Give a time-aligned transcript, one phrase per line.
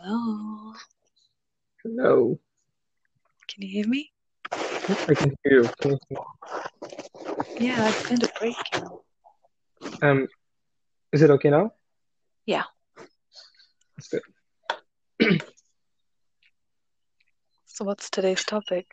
[0.00, 0.72] Hello.
[1.84, 2.38] Hello.
[3.48, 4.10] Can you hear me?
[4.52, 5.68] I can hear you.
[5.80, 5.98] Can you
[7.60, 8.88] Yeah, it's kind of breaking.
[10.02, 10.26] um,
[11.12, 11.72] is it okay now?
[12.46, 12.64] Yeah.
[13.96, 15.42] That's good.
[17.66, 18.86] So what's today's topic?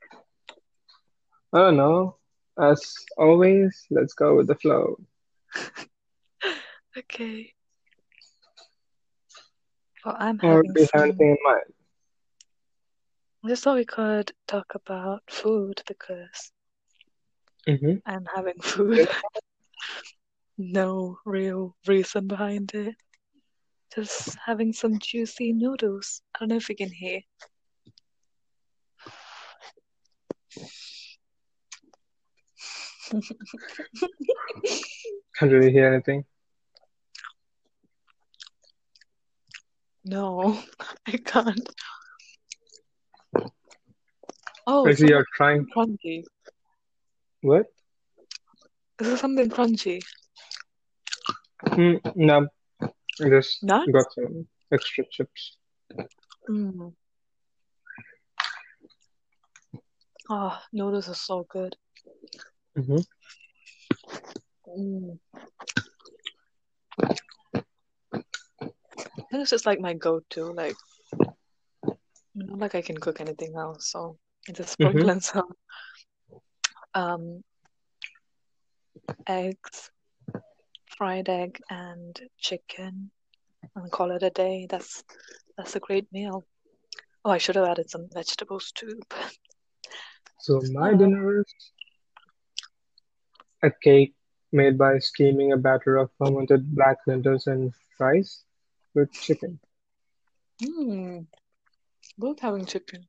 [1.53, 2.17] I don't know.
[2.59, 4.97] As always, let's go with the flow.
[6.97, 7.53] Okay.
[10.05, 11.03] Well, I'm Or having do you have some.
[11.03, 11.73] anything in mind?
[13.43, 16.51] I just thought we could talk about food because
[17.67, 17.97] Mm-hmm.
[18.05, 19.07] I'm having food.
[20.57, 22.95] No real reason behind it.
[23.93, 26.21] Just having some juicy noodles.
[26.35, 27.21] I don't know if you can hear.
[35.37, 36.25] Can't really hear anything.
[40.03, 40.59] No,
[41.07, 41.69] I can't.
[44.65, 45.67] Oh, see you're trying.
[45.75, 46.23] crunchy.
[47.41, 47.65] What?
[48.99, 49.99] Is it something crunchy?
[51.65, 52.47] Mm, no,
[52.81, 53.91] I just Nuts?
[53.91, 55.57] got some extra chips.
[56.49, 56.93] Mm.
[60.29, 61.75] Oh, noodles are so good.
[62.77, 62.97] Mm-hmm.
[64.69, 65.19] Mm.
[69.31, 70.53] I think it's just like my go-to.
[70.53, 70.75] Like,
[72.35, 74.17] not like I can cook anything else, so
[74.49, 75.05] I just Mm-hmm.
[75.05, 75.53] sprinkle in some
[76.93, 77.43] um
[79.27, 79.91] eggs,
[80.97, 83.11] fried egg, and chicken,
[83.75, 84.67] and call it a day.
[84.69, 85.03] That's
[85.57, 86.45] that's a great meal.
[87.25, 89.37] Oh, I should have added some vegetables too, but
[90.39, 91.53] So my dinner is
[93.63, 94.13] a cake
[94.51, 98.43] made by steaming a batter of fermented black lentils and rice
[98.93, 99.59] with chicken.
[100.61, 101.27] Mm,
[102.17, 103.07] both having chicken.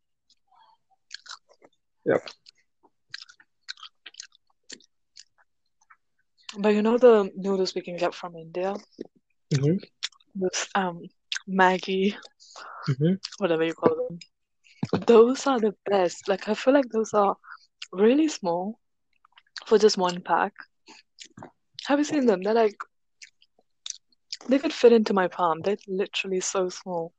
[2.05, 2.23] Yep.
[6.59, 8.75] But you know the noodles we can get from India?
[9.53, 9.77] Mm-hmm.
[10.35, 11.03] This um
[11.49, 12.15] Maggi,
[12.89, 13.15] Mm-hmm.
[13.39, 14.19] whatever you call them.
[15.07, 16.29] Those are the best.
[16.29, 17.37] Like I feel like those are
[17.93, 18.79] really small
[19.67, 20.53] for just one pack.
[21.87, 22.43] Have you seen them?
[22.43, 22.77] They're like
[24.49, 25.61] they could fit into my palm.
[25.63, 27.13] They're literally so small.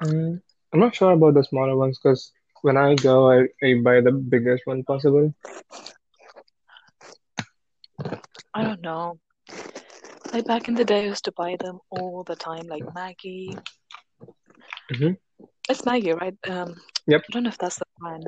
[0.00, 0.40] Um,
[0.72, 2.32] I'm not sure about the smaller ones because
[2.62, 5.32] when I go, I, I buy the biggest one possible.
[8.54, 9.18] I don't know.
[10.32, 13.58] Like back in the day, I used to buy them all the time, like Maggi.
[14.92, 15.12] Mm-hmm.
[15.68, 16.36] It's Maggi, right?
[16.48, 16.74] Um,
[17.06, 17.22] Yep.
[17.28, 18.26] I don't know if that's the brand.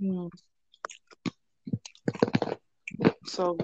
[0.00, 0.30] Mm,
[3.26, 3.56] so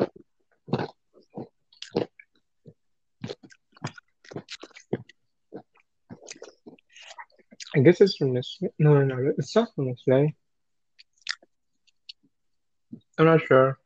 [7.74, 8.58] I guess it's from this.
[8.78, 10.34] No, no, no, it's not from Nestle.
[13.18, 13.78] I'm not sure.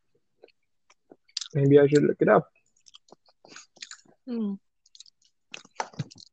[1.54, 2.50] Maybe I should look it up.
[4.28, 4.56] Mm.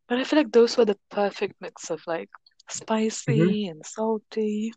[0.07, 2.29] But I feel like those were the perfect mix of like
[3.29, 3.51] Mm-hmm.
[3.51, 4.73] spicy and salty.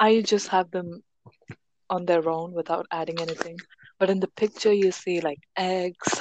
[0.00, 1.02] I just have them
[1.90, 3.62] on their own without adding anything.
[3.98, 6.20] But in the picture, you see like eggs,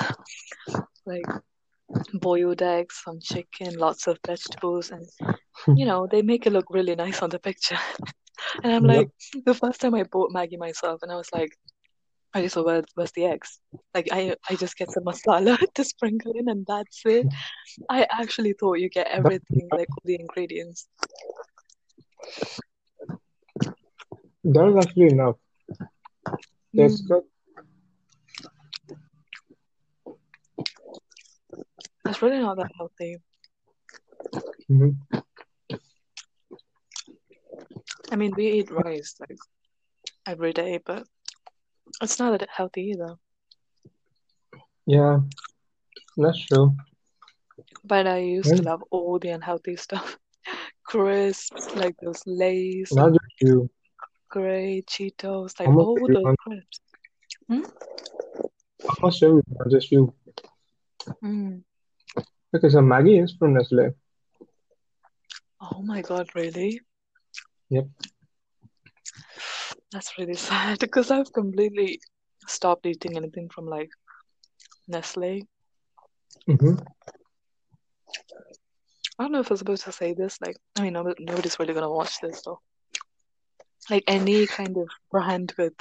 [1.06, 1.28] like
[2.14, 5.06] boiled eggs, some chicken, lots of vegetables, and
[5.76, 7.78] you know, they make it look really nice on the picture.
[8.64, 8.86] And I'm Yep.
[8.86, 9.10] like,
[9.46, 11.52] the first time I bought Maggi myself, and I was like,
[12.36, 13.60] okay, so where, where's the eggs?
[13.94, 17.28] Like, I I just get some masala to sprinkle in, and that's it.
[17.90, 20.88] I actually thought you get everything, like all the ingredients.
[24.44, 25.36] that is actually enough.
[26.76, 27.14] Tastes Mm,
[32.06, 33.18] it's really not that healthy.
[34.70, 35.18] Mm-hmm.
[38.12, 39.38] I mean, we eat rice like
[40.26, 41.08] every day, but
[42.02, 43.16] it's not that healthy either.
[44.86, 45.20] Yeah,
[46.18, 46.76] that's true.
[47.84, 50.18] But I used to love all the unhealthy stuff.
[50.84, 53.70] Crisps, like those Lay's not just you.
[54.30, 56.80] Gray Cheetos, like all those crisps.
[57.48, 57.62] Hmm?
[59.14, 60.14] Everyone, not just you.
[61.24, 61.64] Mm.
[62.52, 63.94] Because a Maggi is from Nestle.
[65.62, 66.82] Oh my God, really?
[67.70, 67.88] Yep.
[69.92, 72.00] That's really sad because I've completely
[72.48, 73.90] stopped eating anything from like
[74.88, 75.48] Nestle.
[76.48, 76.76] Mm-hmm.
[79.20, 80.40] I don't know if I'm supposed to say this.
[80.42, 82.60] Like, I mean, no, nobody's really gonna watch this though.
[83.90, 85.74] Like any kind of brand with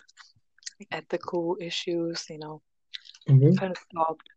[0.90, 2.62] ethical issues, you know,
[3.28, 3.54] Mm-hmm.
[3.54, 4.28] kind of stopped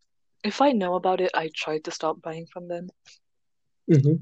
[0.45, 2.89] if I know about it, I try to stop buying from them.
[3.89, 4.15] hmm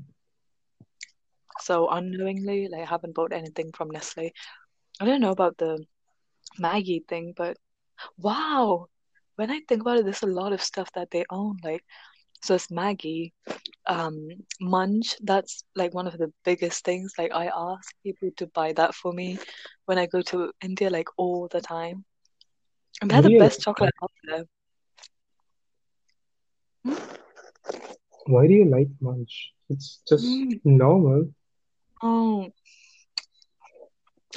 [1.59, 4.31] So unknowingly, like I haven't bought anything from Nestle.
[4.99, 5.85] I don't know about the
[6.59, 7.57] Maggi thing, but
[8.17, 8.87] wow,
[9.35, 11.57] when I think about it, there's a lot of stuff that they own.
[11.63, 11.83] Like,
[12.41, 13.33] so it's Maggi,
[13.87, 14.29] um,
[14.61, 15.15] Munch.
[15.21, 17.13] That's like one of the biggest things.
[17.17, 19.39] Like, I ask people to buy that for me
[19.85, 22.05] when I go to India, like all the time.
[23.01, 24.45] And they're the best chocolate out there.
[28.27, 29.53] Why do you like Munch?
[29.69, 30.61] It's just Mm.
[30.63, 31.31] normal.
[32.01, 32.51] Oh,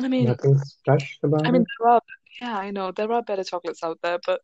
[0.00, 1.68] I mean, Nothing special I about mean, it.
[1.78, 2.00] there are,
[2.40, 4.40] yeah, I know there are better chocolates out there, but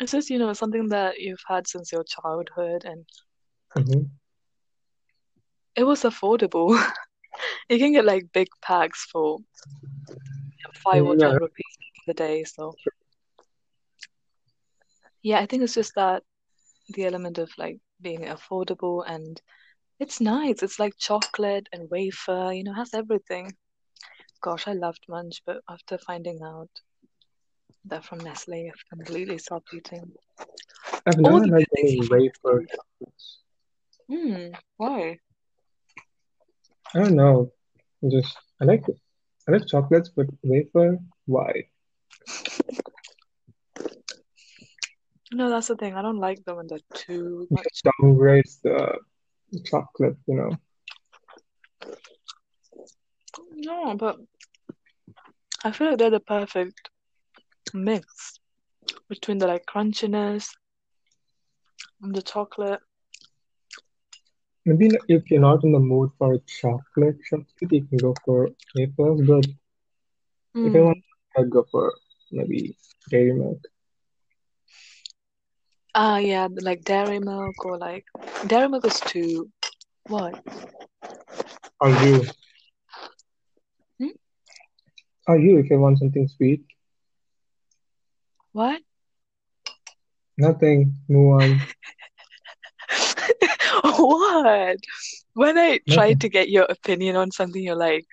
[0.00, 3.06] it's just, you know, something that you've had since your childhood, and
[3.76, 4.02] hmm
[5.76, 6.76] it was affordable.
[7.70, 9.38] You can get like big packs for
[10.84, 11.76] five or Yeah, ten rupees
[12.08, 12.44] a day.
[12.44, 12.74] So
[15.22, 16.22] yeah, I think it's just that
[16.88, 19.40] the element of like being affordable and
[19.98, 20.62] it's nice.
[20.62, 23.54] It's like chocolate and wafer, you know, has everything.
[24.42, 26.68] Gosh, I loved Munch, but after finding out
[27.86, 30.12] that from Nestle, I've completely stopped eating.
[31.06, 32.66] I've never liked any wafer.
[34.08, 35.18] Hmm, why?
[36.94, 37.52] I don't know.
[38.08, 38.84] Just I like.
[39.48, 41.52] I like chocolates, but wafer, why?
[45.32, 45.94] No, that's the thing.
[45.94, 47.64] I don't like them when they're too much.
[47.64, 48.98] just downgrades the
[49.64, 50.50] chocolate, you know.
[53.54, 54.16] No, but
[55.64, 56.90] I feel like they're the perfect
[57.74, 58.38] mix
[59.08, 60.50] between the like crunchiness
[62.02, 62.80] and the chocolate.
[64.64, 68.48] Maybe if you're not in the mood for a chocolate chocolate, you can go for
[68.74, 69.20] wafers.
[69.26, 69.46] But
[70.62, 70.80] if I Mm.
[70.80, 70.98] want,
[71.36, 71.92] I'd go for
[72.32, 72.76] maybe
[73.10, 73.60] dairy milk.
[75.96, 78.06] Ah, yeah, like dairy milk or like
[78.46, 79.50] dairy milk is too
[80.08, 80.42] what?
[81.80, 82.24] Are you,
[84.00, 84.10] Hmm?
[85.28, 86.64] or you, if you want something sweet.
[88.52, 88.82] What?
[90.38, 90.94] Nothing.
[91.08, 91.60] Move on.
[93.84, 94.78] What?
[95.34, 98.06] When I try to get your opinion on something, you're like,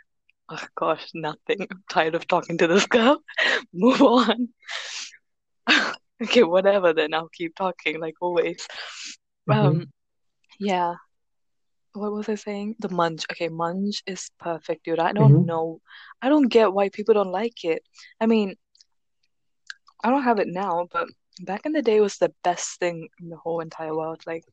[0.49, 1.67] oh gosh, nothing.
[1.71, 3.19] I'm tired of talking to this girl.
[3.73, 4.49] Move on.
[6.23, 7.13] Okay, whatever then.
[7.13, 8.67] I'll keep talking like always.
[9.47, 9.87] hmm Um,
[10.59, 10.95] yeah.
[11.93, 12.75] What was I saying?
[12.79, 13.25] The munch.
[13.31, 14.99] Okay, munch is perfect, dude.
[14.99, 15.81] I don't hmm know.
[16.21, 17.83] I don't get why people don't like it.
[18.21, 18.55] I mean,
[20.03, 21.07] I don't have it now, but
[21.41, 24.21] back in the day it was the best thing in the whole entire world.
[24.25, 24.45] Like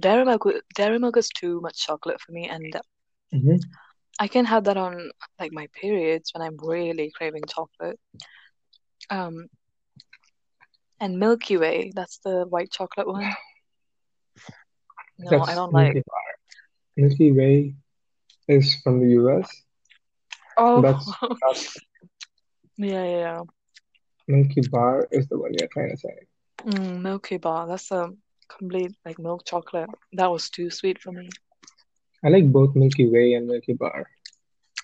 [0.00, 2.74] dairy milk, dairy milk is too much chocolate for me, and
[3.32, 3.58] hmm
[4.20, 7.98] I can have that on like my periods when I'm really craving chocolate.
[9.10, 9.48] Um,
[11.00, 13.32] and Milky Way, that's the white chocolate one.
[15.18, 15.94] No, I don't like.
[15.94, 16.02] Milky.
[16.96, 17.74] Milky Way
[18.48, 19.50] is from the US.
[20.56, 21.06] Oh, That's
[22.76, 23.40] yeah, yeah, yeah.
[24.28, 26.16] Milky Bar is the one you're trying to say.
[26.64, 28.12] Mm, Milky Bar, that's a
[28.48, 29.88] complete like milk chocolate.
[30.12, 31.28] That was too sweet for me.
[32.24, 34.06] I like both Milky Way and Milky Bar.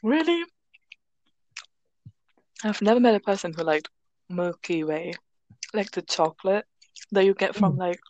[0.03, 0.45] Really?
[2.65, 3.89] I've never met a person who liked
[4.31, 5.13] Milky Way,
[5.77, 6.65] like the chocolate
[7.13, 8.01] that you get from Mm, like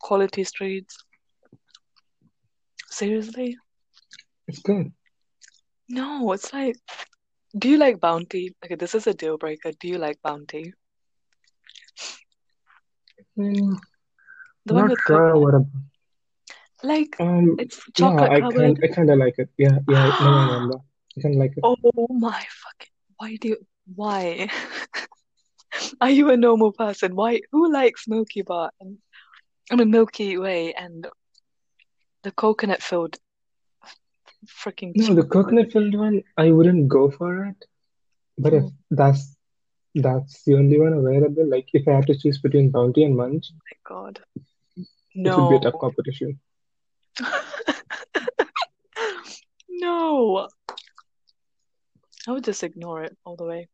[0.00, 0.96] Quality Streets.
[2.90, 3.56] Seriously?
[4.48, 4.92] it's good.
[5.88, 6.76] No, it's like,
[7.58, 8.54] do you like Bounty?
[8.64, 9.72] Okay, this is a deal breaker.
[9.78, 10.72] Do you like Bounty?
[13.38, 13.76] Mm,
[14.64, 15.42] The one with sure coconut.
[15.42, 18.56] what a Like, um it's chocolate yeah, I covered.
[18.56, 19.48] kind I kind of like it.
[19.58, 20.76] Yeah, yeah, now I remember.
[21.16, 21.64] I kind of like it.
[21.98, 23.56] Oh my fucking, why do you,
[23.94, 24.48] why?
[26.00, 27.14] Are you a normal person?
[27.14, 28.98] Why, who likes Milky Bar and,
[29.70, 31.06] I mean Milky Way and
[32.22, 33.18] the coconut filled
[34.46, 37.64] freaking No, the coconut filled one, I wouldn't go for it.
[38.38, 39.36] But if Mm, that's
[39.94, 43.52] that's the only one available, like if I had to choose between Bounty and Munch,
[43.64, 44.20] my God.
[45.14, 46.40] no, it would be a tough competition.
[49.68, 50.48] No.
[52.26, 53.68] I would just ignore it all the way.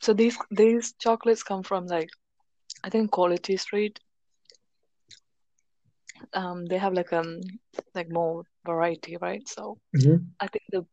[0.00, 2.10] So these these chocolates come from like
[2.84, 4.00] I think Quality Street.
[6.34, 7.40] Um, they have like um
[7.94, 9.46] like more variety, right?
[9.48, 10.84] So hmm I think the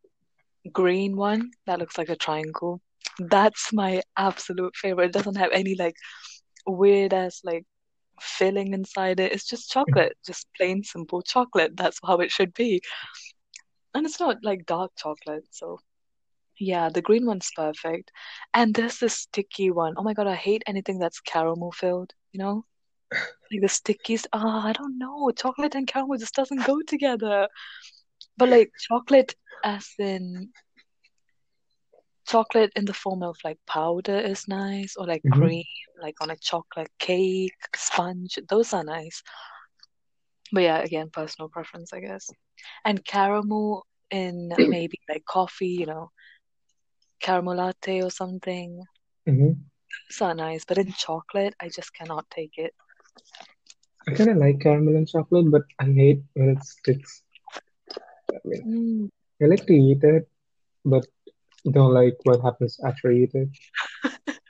[0.72, 2.82] green one that looks like a triangle,
[3.20, 5.08] that's my absolute favorite.
[5.08, 5.96] It doesn't have any like
[6.66, 7.66] weird ass like
[8.22, 9.32] filling inside it.
[9.34, 11.76] It's just chocolate, just plain simple chocolate.
[11.78, 12.82] That's how it should be.
[13.94, 15.80] And it's not like dark chocolate, so
[16.60, 18.12] yeah, the green one's perfect.
[18.54, 19.94] And there's this sticky one.
[19.98, 22.66] Oh my God, I hate anything that's caramel filled, you know?
[23.52, 24.26] Like the stickies.
[24.34, 25.32] Ah, I don't know.
[25.32, 27.48] Chocolate and caramel just doesn't go together.
[28.38, 30.50] But like chocolate as in
[32.28, 35.32] chocolate in the form of like powder is nice, or like Mhm.
[35.32, 35.64] cream,
[36.02, 38.38] like on a chocolate cake, sponge.
[38.50, 39.22] Those are nice.
[40.52, 42.30] But yeah, again, personal preference, I guess.
[42.86, 46.12] And caramel in maybe like coffee, you know,
[47.24, 48.84] caramel latte or something.
[49.30, 49.56] Mhm.
[50.10, 50.66] Those are nice.
[50.66, 52.74] But in chocolate, I just cannot take it.
[54.08, 57.24] I kind of like caramel and chocolate, but I hate when it sticks.
[58.36, 59.10] I mean, Mm.
[59.42, 60.28] I like to eat it,
[60.86, 61.06] but
[61.72, 63.50] don't like what happens after I eat it.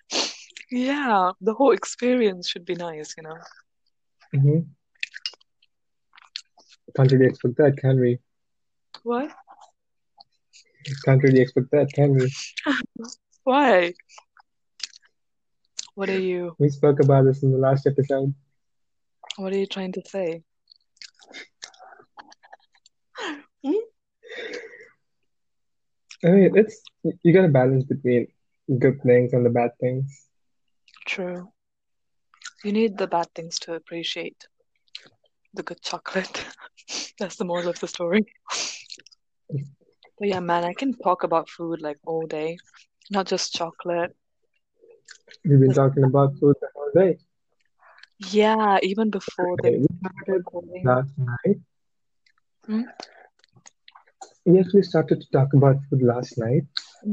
[0.71, 3.37] Yeah, the whole experience should be nice, you know.
[4.35, 4.59] Mm-hmm.
[6.95, 8.19] Can't really expect that, can we?
[9.03, 9.31] What?
[11.05, 12.31] Can't really expect that, can we?
[13.43, 13.93] Why?
[15.95, 18.33] What are you We spoke about this in the last episode.
[19.37, 20.43] what are you trying to say?
[23.63, 23.83] Hmm?
[26.25, 26.81] I mean, it's
[27.23, 28.27] you got to balance between
[28.79, 30.27] good things and the bad things.
[31.05, 31.51] True.
[32.63, 34.47] You need the bad things to appreciate
[35.53, 36.45] the good chocolate.
[37.19, 38.25] That's the moral of the story.
[40.20, 42.62] But yeah, man, I can talk about food like all day,
[43.10, 44.15] not just chocolate.
[45.46, 47.20] We've been talking about food the whole day.
[48.32, 50.46] Yeah, even before Okay, the we started
[50.84, 51.58] last night.
[52.67, 52.84] Hmm?
[54.46, 56.63] Yes, We started to talk about food last night,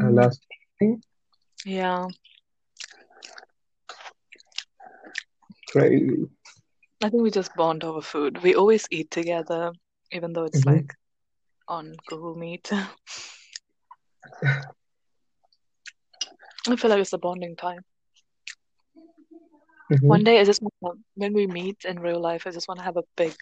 [0.03, 0.41] uh, Mm, last
[0.81, 1.03] evening.
[1.65, 2.09] yeah,
[5.69, 6.29] Crazy.
[7.03, 8.43] I think we just bond over food.
[8.43, 9.73] We always eat together,
[10.13, 10.95] even though it's hmm like
[11.71, 12.71] on Google Meet.
[16.69, 17.85] I feel like it's a bonding time.
[19.89, 22.69] hmm One day I just want to, when we meet in real life, I just
[22.69, 23.35] want to have a big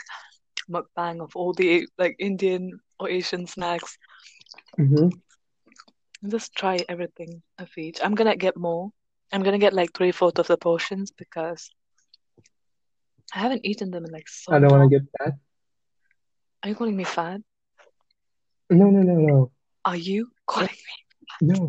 [0.71, 3.99] mukbang of all the like Indian or Asian snacks
[4.79, 5.09] hmm
[6.29, 7.99] just try everything of each.
[8.03, 8.91] I'm gonna get more.
[9.33, 11.71] I'm gonna get like three fourths of the portions because
[13.35, 15.35] I haven't eaten them in like so I don't want to get fat.
[16.63, 17.43] Are you calling me fat?
[18.71, 19.51] No, no, no, no,
[19.85, 20.95] Are you calling me?
[21.41, 21.69] no.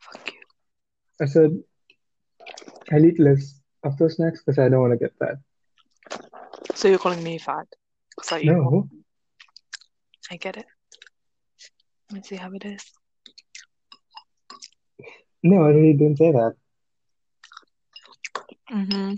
[0.00, 0.40] Fuck you.
[1.20, 1.50] I said
[2.92, 5.36] I'll eat less of those snacks because I don't want to get fat.
[6.74, 7.66] So you're calling me fat
[8.10, 8.70] because I eat more.
[8.70, 8.88] No,
[10.30, 10.66] I get it.
[12.10, 12.84] Let me see how it is.
[15.42, 16.54] no, I really didn't say that.
[18.70, 19.14] Mm-hmm.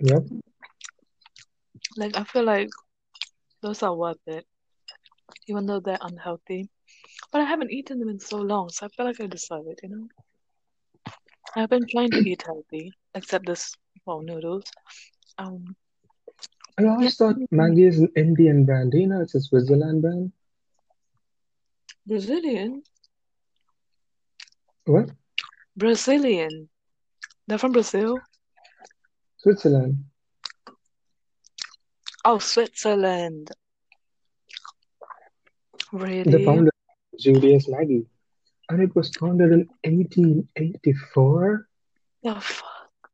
[0.00, 0.22] Yep.
[1.96, 2.68] Like I feel like
[3.66, 4.46] those are worth it,
[5.48, 6.70] even though they're unhealthy.
[7.32, 9.80] But I haven't eaten them in so long, so I feel like I deserve it,
[9.82, 10.08] you know?
[11.56, 14.72] I've been trying to eat healthy, except this, well, noodles.
[15.38, 15.76] Um,
[16.78, 18.92] I yeah, always thought Maggi is an Indian brand.
[18.92, 20.32] Do you know it's a Switzerland brand?
[22.06, 22.82] Brazilian.
[24.86, 25.10] What?
[25.76, 26.68] Brazilian.
[27.46, 28.18] They're from Brazil.
[29.38, 30.04] Switzerland.
[32.26, 33.52] Oh, Switzerland.
[35.92, 36.24] Really?
[36.32, 36.72] The founder,
[37.18, 38.06] Julius Maggi,
[38.68, 41.68] and it was founded in 1884.
[42.24, 43.10] The fuck?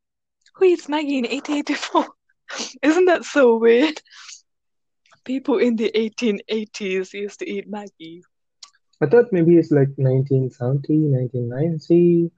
[0.54, 2.06] Who eats Maggi in 1884?
[2.82, 4.00] Isn't that so weird?
[5.24, 8.22] People in the 1880s used to eat Maggi.
[9.02, 12.30] I thought maybe it's like 1970, 1990,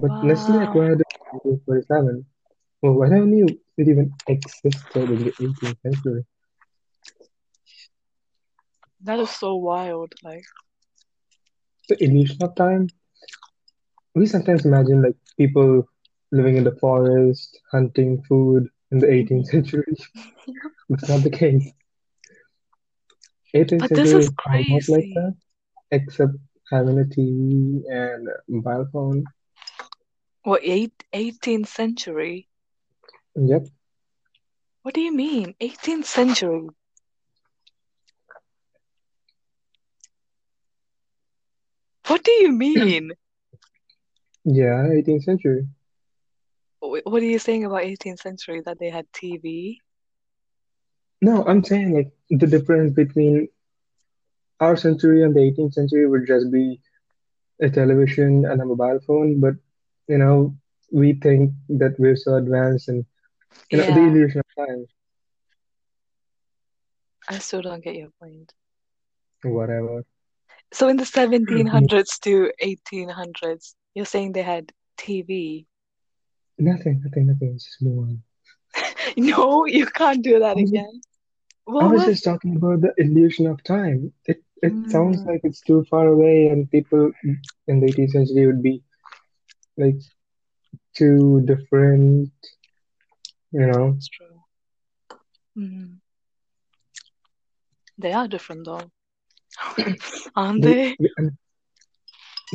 [0.00, 0.64] but Nestle Wow.
[0.64, 2.26] acquired it in 1947.
[2.82, 3.46] Well, I never knew
[3.76, 6.24] it even existed in the 18th century.
[9.02, 10.12] That is so wild.
[10.22, 10.44] Like,
[11.88, 12.88] The illusion of time.
[14.14, 15.88] We sometimes imagine like people
[16.32, 19.44] living in the forest, hunting food in the 18th mm-hmm.
[19.44, 19.94] century.
[20.88, 21.70] That's not the case.
[23.54, 25.34] 18th but this century is is almost like that,
[25.90, 26.32] except
[26.70, 29.24] having a TV and a mobile phone.
[30.42, 32.49] What, eight, 18th century?
[33.36, 33.68] Yep.
[34.82, 35.54] What do you mean?
[35.60, 36.68] 18th century?
[42.06, 43.12] What do you mean?
[44.44, 45.68] Yeah, 18th century.
[46.80, 48.62] What are you saying about 18th century?
[48.64, 49.78] That they had TV?
[51.20, 53.48] No, I'm saying like the difference between
[54.60, 56.80] our century and the 18th century would just be
[57.60, 59.54] a television and a mobile phone, but
[60.08, 60.56] you know,
[60.92, 63.04] we think that we're so advanced and
[63.70, 64.86] you know, the Yeah, illusion of time.
[67.28, 68.52] I still don't get your point.
[69.44, 70.04] Whatever.
[70.72, 75.66] So in the 1700s to 1800s, you're saying they had TV?
[76.58, 77.54] Nothing, nothing, nothing.
[77.58, 78.22] Just move on.
[79.16, 81.00] No, you can't do that I again.
[81.80, 82.12] I What was was?
[82.12, 84.12] just talking about the illusion of time.
[84.26, 87.12] It it sounds Mm, like it's too far away, and people
[87.66, 88.82] in the 18th century would be
[89.76, 89.98] like
[90.96, 92.30] too different,
[93.52, 93.96] you know.
[93.96, 94.42] it's true.
[95.56, 96.00] Mm,
[97.98, 98.90] they are different though,
[100.36, 100.96] aren't They, they?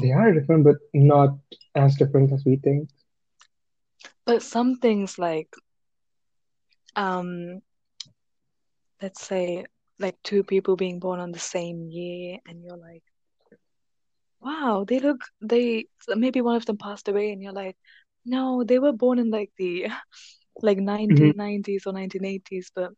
[0.02, 1.38] they are different, but not
[1.76, 2.90] as different as we think.
[4.26, 5.50] But some things like
[6.96, 7.62] um,
[9.02, 9.66] let's say
[10.00, 13.04] like two people being born on the same year, and you're like,
[14.42, 15.86] wow, they look they
[16.16, 17.78] maybe one of them passed away, and you're like,
[18.26, 19.88] no, they were born in like the
[20.62, 20.78] like
[21.10, 22.92] hmm 1990s or 1980s, but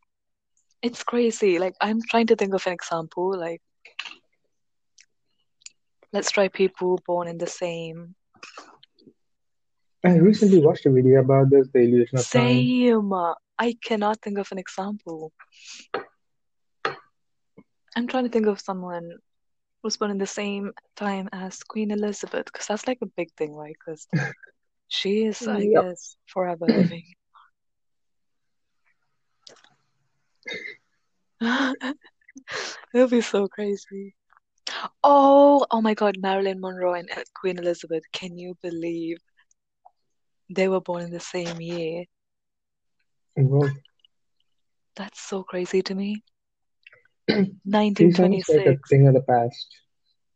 [0.82, 1.60] it's crazy.
[1.60, 3.38] Like I'm trying to think of an example.
[3.38, 3.62] Like
[6.14, 8.16] let's try people born in the same.
[10.06, 12.74] I recently watched a video about this, the illusion of time.
[12.74, 13.14] same.
[13.60, 15.32] I cannot think of an example.
[17.96, 19.20] I'm trying to think of someone
[19.82, 23.54] who's born in the same time as Queen Elizabeth, because that's like a big thing,
[23.56, 23.76] right?
[23.80, 24.08] Because
[24.88, 25.86] she is, I Yep.
[25.86, 27.04] guess, forever living.
[32.94, 34.16] It'll be so crazy.
[35.04, 38.04] Oh, oh my God, Marilyn Monroe and Queen Elizabeth.
[38.12, 39.18] Can you believe
[40.50, 42.06] they were born in the same year?
[43.36, 43.72] Well,
[44.96, 46.24] That's so crazy to me.
[47.30, 48.90] she sounds like a 1926.
[48.90, 49.68] thing of the past.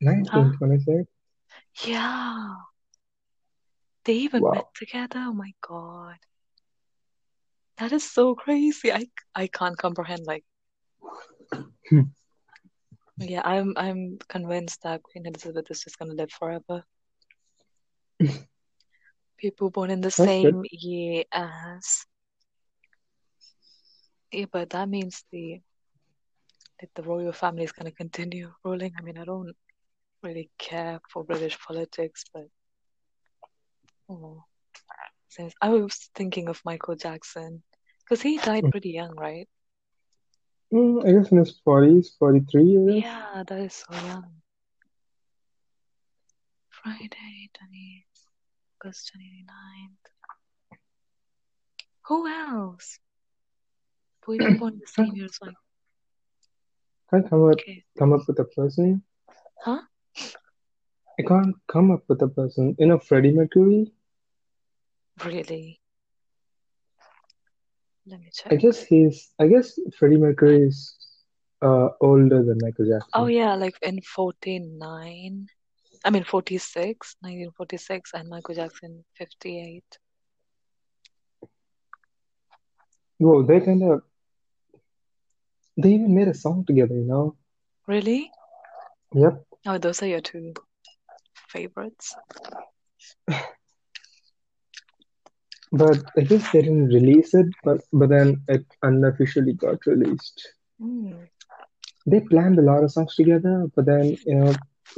[0.04, 0.12] Huh?
[0.12, 1.10] 1926?
[1.86, 2.56] Yeah.
[4.06, 5.20] They even met together.
[5.28, 6.16] Oh my God.
[7.82, 8.94] That is so crazy.
[8.94, 10.26] I I can't comprehend.
[10.26, 10.46] Like,
[11.90, 12.02] Hmm.
[13.20, 16.86] yeah, I'm I'm convinced that Queen Elizabeth is just gonna live forever.
[19.38, 20.56] People born in the That's good.
[20.56, 22.06] same year as
[24.32, 25.62] yeah, but that means the
[26.96, 28.94] the royal family is gonna continue ruling.
[28.98, 29.56] I mean, I don't
[30.24, 32.48] really care for British politics, but
[34.10, 34.46] oh,
[35.62, 37.64] I was thinking of Michael Jackson
[38.12, 39.48] because he died pretty young, right?
[40.74, 43.04] Mm, I guess in his 40s, 43 years.
[43.06, 44.26] Yeah, that is so young.
[46.70, 48.06] Friday, 20,
[48.84, 50.78] August 29th.
[52.08, 53.00] Who else?
[54.30, 55.56] People born the same year as like,
[57.12, 57.86] Can't come up okay.
[57.98, 59.04] come up with a person.
[59.64, 59.84] Huh?
[61.18, 62.76] I can't come up with a person.
[62.78, 63.94] You know, Freddie Mercury.
[65.24, 65.81] Really?
[68.08, 68.54] Let me check.
[68.54, 69.30] I guess he's.
[69.40, 70.96] I guess Freddie Mercury is
[71.62, 73.12] uh older than Michael Jackson.
[73.14, 75.48] Oh yeah, like in 49.
[76.04, 79.84] I mean 46, 1946, and Michael Jackson 58.
[83.20, 84.02] Well, they kind of.
[85.78, 86.96] They even made a song together.
[86.96, 87.36] You know.
[87.88, 88.32] Really?
[89.14, 89.46] Yep.
[89.68, 90.54] Oh, those are your two
[91.50, 92.16] favorites.
[95.72, 97.48] But I guess they didn't release it.
[97.64, 100.54] But but then it unofficially got released.
[100.82, 101.28] Mm.
[102.06, 104.54] They planned a lot of songs together, but then you know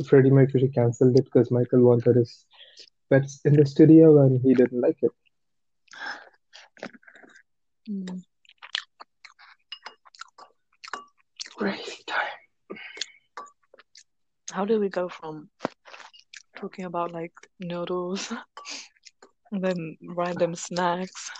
[0.08, 2.46] Freddie Mercury canceled it because Michael wanted his
[3.10, 5.12] pets in the studio and he didn't like it.
[7.90, 8.24] Mm.
[11.56, 12.78] Crazy time.
[14.52, 15.50] How did we go from
[16.56, 18.32] talking about like noodles
[19.54, 21.32] and then random snacks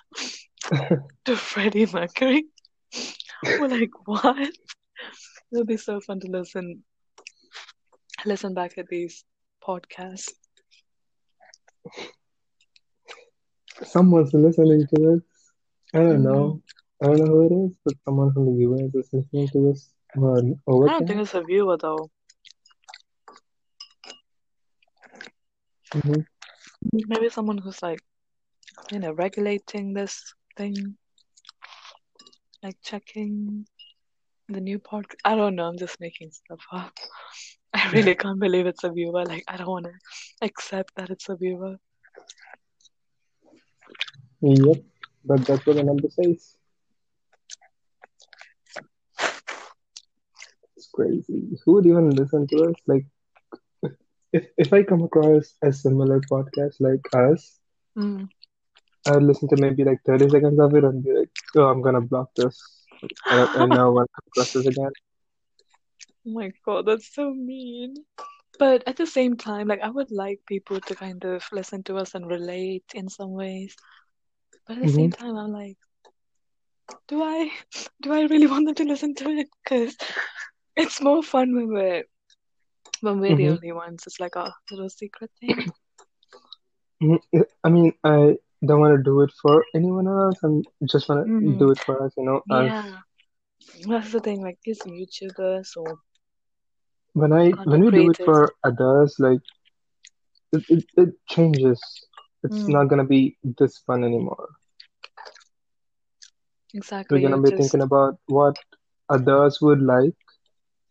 [1.26, 2.46] to Freddie Mercury?
[3.58, 4.52] We're like, what?
[5.52, 6.84] It'll be so fun to listen
[8.26, 9.26] listen back at these
[9.64, 10.32] podcasts.
[13.84, 15.24] Someone's listening to this.
[15.94, 16.24] I don't Mm.
[16.24, 16.62] know.
[17.02, 19.94] I don't know who it is, but someone from the US is listening to this
[20.18, 22.12] on I don't think it's a viewer though.
[25.94, 26.22] hmm
[26.92, 28.00] Maybe someone who's like,
[28.92, 30.98] you know, regulating this thing,
[32.62, 33.66] like checking
[34.50, 35.16] the new podcast.
[35.26, 35.66] I don't know.
[35.66, 36.94] I'm just making stuff up.
[37.74, 39.26] I really can't believe it's a viewer.
[39.26, 39.92] Like, I don't want to
[40.42, 41.78] accept that it's a viewer.
[44.42, 44.78] Yep,
[45.26, 46.58] but that's what the number says.
[50.76, 51.48] It's crazy.
[51.66, 52.76] Who would even listen to us?
[52.86, 53.06] Like,
[54.34, 57.62] if if I come across a similar podcast like us,
[57.98, 58.30] Mm.
[59.08, 61.82] I would listen to maybe like 30 seconds of it and be like, oh, I'm
[61.82, 62.88] gonna block this.
[63.32, 64.92] I don't, I never want to come across this again.
[66.28, 67.96] Oh my God, that's so mean.
[68.60, 71.98] But at the same time, like I would like people to kind of listen to
[71.98, 73.76] us and relate in some ways.
[74.68, 75.78] But at the hmm same time, I'm like,
[77.08, 77.52] do I
[78.02, 79.48] do I really want them to listen to it?
[79.64, 79.96] Because
[80.76, 82.04] it's more fun when we're
[83.04, 84.04] when we're the hmm only ones.
[84.08, 85.58] It's like a little secret thing.
[87.64, 90.40] I mean, I don't want to do it for anyone else.
[90.44, 90.50] I
[90.90, 92.42] just want to Mm, do it for us, you know.
[92.46, 93.00] Yeah,
[93.88, 94.42] that's the thing.
[94.42, 96.00] Like these YouTubers or
[97.14, 99.42] when I when we do it for others, like
[100.54, 101.82] it, it, it changes.
[102.44, 104.48] It's Mm, not gonna be this fun anymore.
[106.64, 106.98] Exactly.
[107.10, 108.56] We're gonna be thinking about what
[109.10, 110.16] others would like,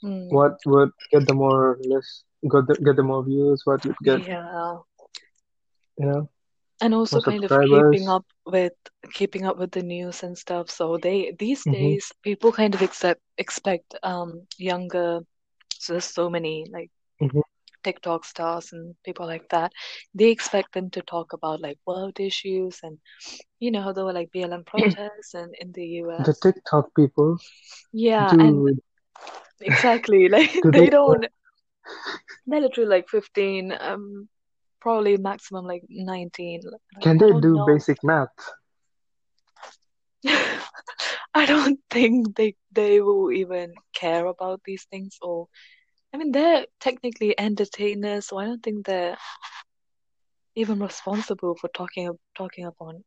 [0.02, 3.96] mm, what would get the more less, get the, get the more views, what would
[4.04, 4.78] get, yeah.
[5.98, 6.28] you know,
[6.80, 8.72] and also kind of keeping up with
[9.14, 10.70] keeping up with the news and stuff.
[10.70, 15.20] So they these hmm days people kind of accept expect um younger
[15.78, 17.40] so there's so many like hmm
[17.84, 19.72] TikTok stars and people like that.
[20.14, 22.98] They expect them to talk about like world issues and
[23.60, 26.32] you know how there were like BLM protests and in the US.
[26.34, 27.38] The TikTok people,
[27.92, 28.80] Yeah, and
[29.62, 31.26] exactly like they don't
[32.46, 34.28] they're literally like 15 um
[34.80, 38.30] probably maximum like 19 like can they don't know basic math?
[41.34, 45.48] I don't think they they will even care about these things or
[46.12, 49.16] I mean they're technically entertainers, so I don't think they're
[50.54, 53.04] even responsible for talking up talking up on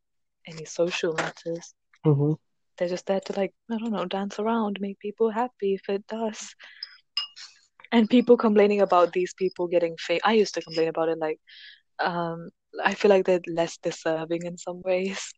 [0.47, 1.73] any social matters.
[2.03, 2.33] hmm
[2.77, 6.05] They're just there to like, I don't know, dance around, make people happy if it
[6.07, 6.55] does.
[7.91, 10.19] And people complaining about these people getting fame.
[10.23, 11.39] I used to complain about it like,
[11.99, 12.49] um,
[12.83, 15.33] I feel like they're less deserving in some ways.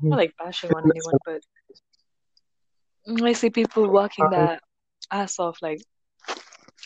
[0.00, 1.40] hmm Not like bashing on anyone, but
[3.22, 4.60] I see people working I, their
[5.10, 5.80] ass off, like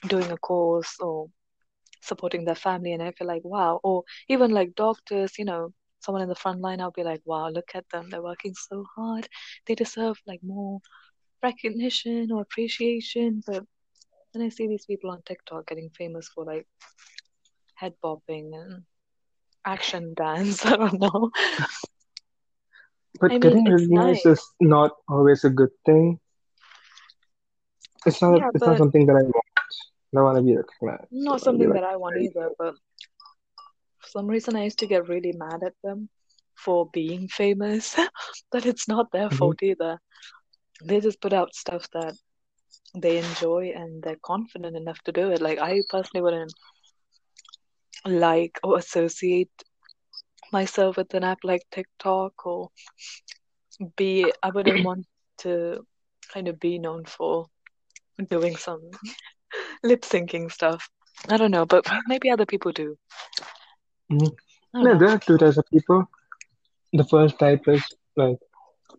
[0.08, 1.28] doing a course or
[2.02, 3.80] supporting their family, and I feel like, wow.
[3.82, 7.48] Or even like doctors, you know, someone in the front line, I'll be like, wow,
[7.48, 8.10] look at them.
[8.10, 9.28] They're working so hard.
[9.66, 10.80] They deserve like more
[11.42, 13.42] recognition or appreciation.
[13.46, 13.64] But
[14.32, 16.66] then I see these people on TikTok getting famous for like
[17.74, 18.82] head bopping and
[19.64, 20.64] action dance.
[20.66, 21.30] I don't know.
[21.58, 21.66] I
[23.20, 24.38] but mean, getting recognized nice.
[24.38, 26.18] is not always a good thing.
[28.06, 28.38] It's not.
[28.38, 29.44] Yeah, It's not something that I want.
[30.14, 31.04] I want to be recognized.
[31.04, 32.50] I not want to be something like that I want either.
[32.58, 32.74] But
[34.12, 36.08] some reason, I used to get really mad at them
[36.56, 37.96] for being famous.
[38.52, 39.98] But it's not their hmm fault either.
[40.84, 42.14] They just put out stuff that
[42.94, 45.40] they enjoy and they're confident enough to do it.
[45.42, 46.54] Like I personally wouldn't
[48.06, 49.50] like or associate
[50.52, 52.70] myself with an app like TikTok or
[53.96, 55.06] be I wouldn't want
[55.38, 55.86] to
[56.32, 57.46] kind of be known for
[58.28, 58.80] doing some
[59.84, 60.88] lip syncing stuff.
[61.28, 62.96] I don't know, but maybe other people do.
[64.10, 64.26] Hmm
[64.82, 64.98] Yeah, know.
[64.98, 66.06] there are two types of people.
[66.92, 67.82] The first type is
[68.16, 68.38] like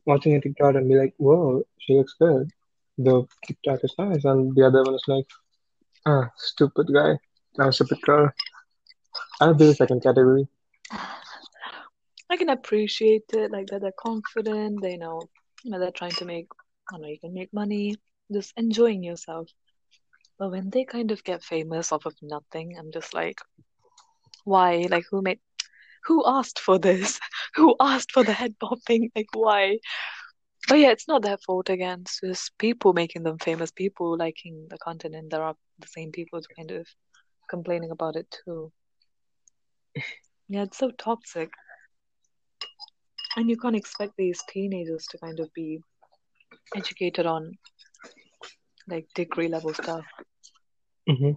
[0.05, 2.49] watching a TikTok and be like, "Whoa, she looks good."
[2.97, 5.27] The TikTok is nice, and the other one is like,
[6.05, 7.11] "Ah, stupid guy,
[7.59, 8.29] ah, stupid girl."
[9.41, 10.47] I'll be the second category.
[12.29, 15.21] I can appreciate it, like that they're confident, they know,
[15.63, 16.47] you know, they're trying to make,
[16.89, 17.95] I don't know, you can make money,
[18.31, 19.49] just enjoying yourself.
[20.39, 23.39] But when they kind of get famous off of nothing, I'm just like,
[24.43, 24.85] why?
[24.89, 25.39] Like, who made,
[26.05, 27.19] who asked for this?
[27.55, 29.09] Who asked for the head bopping?
[29.15, 29.79] Like, why?
[30.67, 32.01] But yeah, it's not their fault again.
[32.01, 36.11] It's just people making them famous, people liking the content, and there are the same
[36.11, 36.87] people kind of
[37.49, 38.71] complaining about it too.
[40.47, 41.51] Yeah, it's so toxic.
[43.35, 45.79] And you can't expect these teenagers to kind of be
[46.75, 47.57] educated on
[48.87, 50.05] like degree level stuff.
[51.07, 51.33] hmm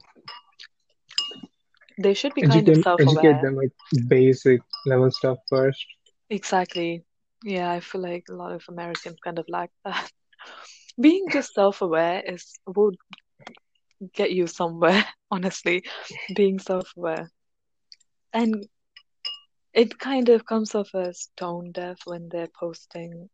[1.99, 3.73] They should be kind of Educate, educate them like
[4.09, 5.85] basic level stuff first.
[6.31, 7.05] Exactly.
[7.45, 10.11] Yeah, I feel like a lot of Americans kind of lack that.
[11.01, 12.93] Being just self-aware is will
[14.15, 15.83] get you somewhere, honestly.
[16.35, 17.31] Being self-aware.
[18.33, 18.67] And
[19.75, 23.29] it kind of comes off as tone deaf when they're posting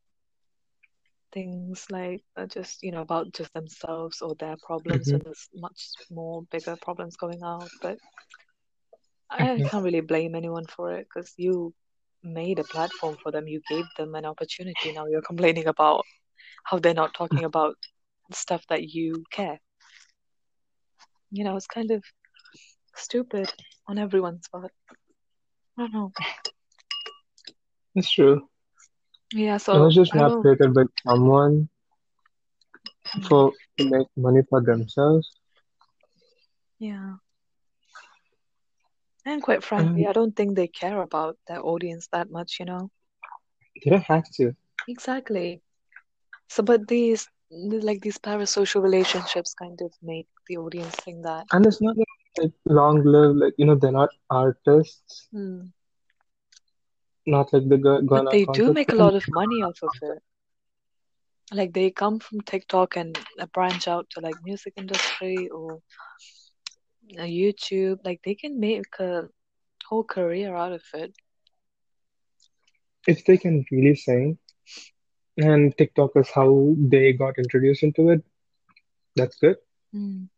[1.33, 5.49] things like uh, just, you know, about just themselves or their problems hmm when there's
[5.55, 7.99] much more bigger problems going on But
[9.33, 11.75] I hmm can't really blame anyone for it because you
[12.23, 14.93] made a platform for them, you gave them an opportunity.
[14.93, 16.05] Now you're complaining about
[16.65, 17.77] how they're not talking about
[18.33, 19.61] stuff that you care.
[21.31, 22.05] You know, it's kind of
[22.97, 23.53] stupid
[23.89, 24.73] on everyone's part.
[25.79, 26.13] I don't know.
[27.95, 28.49] It's true.
[29.33, 31.69] Yeah, so I was just not created by someone
[33.17, 35.31] mm, for to make money for themselves.
[36.79, 37.17] Yeah.
[39.25, 42.65] And quite frankly, And I don't think they care about their audience that much, you
[42.67, 42.91] know?
[43.85, 44.55] They don't have to.
[44.89, 45.61] Exactly.
[46.49, 51.47] So, but these like these parasocial relationships kind of make the audience think that.
[51.53, 52.07] And it's not like,
[52.39, 55.73] like long live, like, you know, they're not artists, Hmm.
[57.27, 60.23] not like the go, But they do make a lot of money off of it.
[61.53, 63.19] Like they come from TikTok and
[63.53, 65.81] branch out to like music industry or
[67.19, 67.99] uh, YouTube.
[68.05, 69.29] Like they can make a
[69.89, 71.15] whole career out of it.
[73.07, 74.39] If they can really sing,
[75.39, 78.23] and TikTok is how they got introduced into it,
[79.17, 79.57] that's good.
[79.95, 80.29] Mm,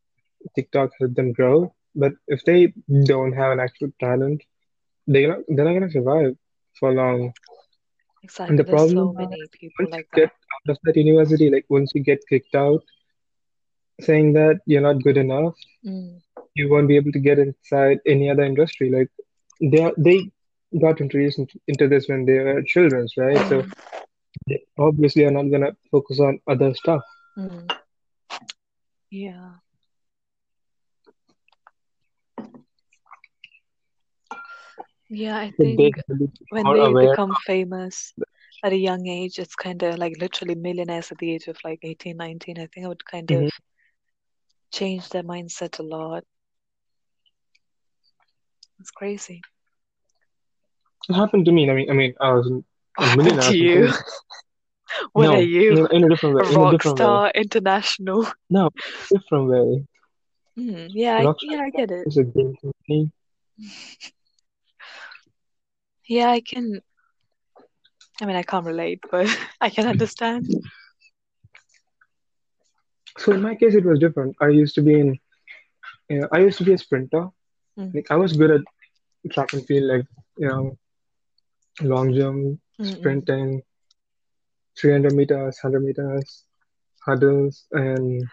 [0.55, 1.75] TikTok helped them grow.
[1.95, 2.73] But if they
[3.05, 4.43] don't have an actual talent,
[5.07, 6.37] they're not, they're not gonna survive
[6.79, 7.33] for long.
[8.49, 8.59] And exactly.
[8.59, 11.51] the There's so problem many is, people once you like get out of that university,
[11.51, 12.83] like once you get kicked out,
[14.01, 16.21] saying that you're not good enough, Mm,
[16.55, 18.91] you won't be able to get inside any other industry.
[18.91, 19.11] Like
[19.73, 20.31] they are, they
[20.81, 21.39] got introduced
[21.69, 23.45] into, this when they were children, right?
[23.49, 23.73] So mm,
[24.49, 27.03] they obviously are not gonna focus on other stuff.
[27.37, 27.69] mm.
[29.11, 29.51] Yeah.
[35.11, 35.95] Yeah, I they think be
[36.51, 37.11] when they aware.
[37.11, 38.13] become famous
[38.65, 41.81] at a young age, it's kind of like literally millionaires at the age of like
[41.83, 42.59] 18, 19.
[42.59, 43.51] I think it would kind of Mhm.
[44.73, 46.25] change their mindset a lot.
[48.81, 49.43] It's crazy.
[51.09, 51.71] It happened to me.
[51.71, 53.89] I mean, I mean, I was a Happened millionaire to you?
[55.13, 55.73] What are you?
[55.73, 56.55] in, in a different A way.
[56.55, 57.21] In a rock different way.
[57.35, 58.27] international?
[58.51, 58.71] No,
[59.11, 59.87] different way.
[60.57, 62.07] Hmm, yeah, I, yeah, I get it.
[62.07, 62.09] it.
[62.09, 63.11] is a game company.
[66.07, 66.81] Yeah, I can.
[68.21, 69.27] I mean, I can't relate, but
[69.61, 70.47] I can understand.
[73.19, 74.37] So in my case, it was different.
[74.41, 75.19] I used to be in,
[76.09, 77.29] you know, I used to be a sprinter.
[77.79, 78.61] Mm, Like I was good at
[79.33, 80.07] track and field, like
[80.39, 80.77] you know,
[81.83, 83.63] long jump, mm, sprinting,
[84.79, 86.45] 300 meters, 100 meters,
[87.05, 88.29] hurdles, and you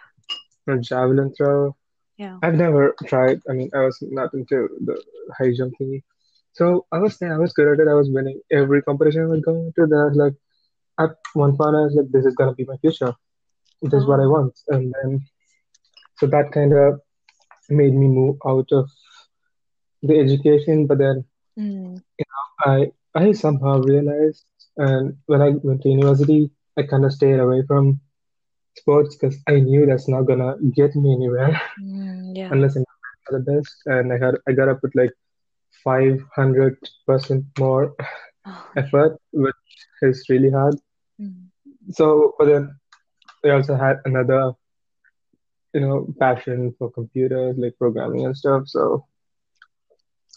[0.68, 1.76] know, javelin throw.
[2.18, 2.38] Yeah.
[2.42, 3.40] I've never tried.
[3.50, 5.02] I mean, I was not into the
[5.38, 6.04] high jump thingy.
[6.54, 7.34] So I was there.
[7.34, 7.90] I was good at it.
[7.90, 9.88] I was winning every competition I was going to.
[9.88, 10.34] Then I was like,
[11.00, 13.14] at one point, I was like, this is gonna be my future.
[13.82, 14.32] This is what I Oh.
[14.36, 14.54] want.
[14.70, 15.22] And then,
[16.18, 17.00] so that kind of
[17.70, 18.90] made me move out of
[20.04, 20.88] the education.
[20.88, 21.26] But then
[21.58, 22.02] Mm,
[22.66, 24.46] I I somehow realized,
[24.78, 28.00] and when I went to university, I kind of stayed away from
[28.78, 32.52] sports because I knew that's not gonna get me anywhere mm, yeah.
[32.52, 32.86] unless I'm
[33.32, 33.76] the best.
[33.86, 35.12] And I had I gotta put like
[35.84, 37.94] 500% more
[38.46, 39.56] Oh, effort, which
[40.02, 40.76] is really hard.
[41.20, 41.50] mm,
[41.92, 42.76] So, but then
[43.46, 44.54] I also had another,
[45.74, 48.64] you know, passion for computers, like programming and stuff.
[48.68, 49.06] So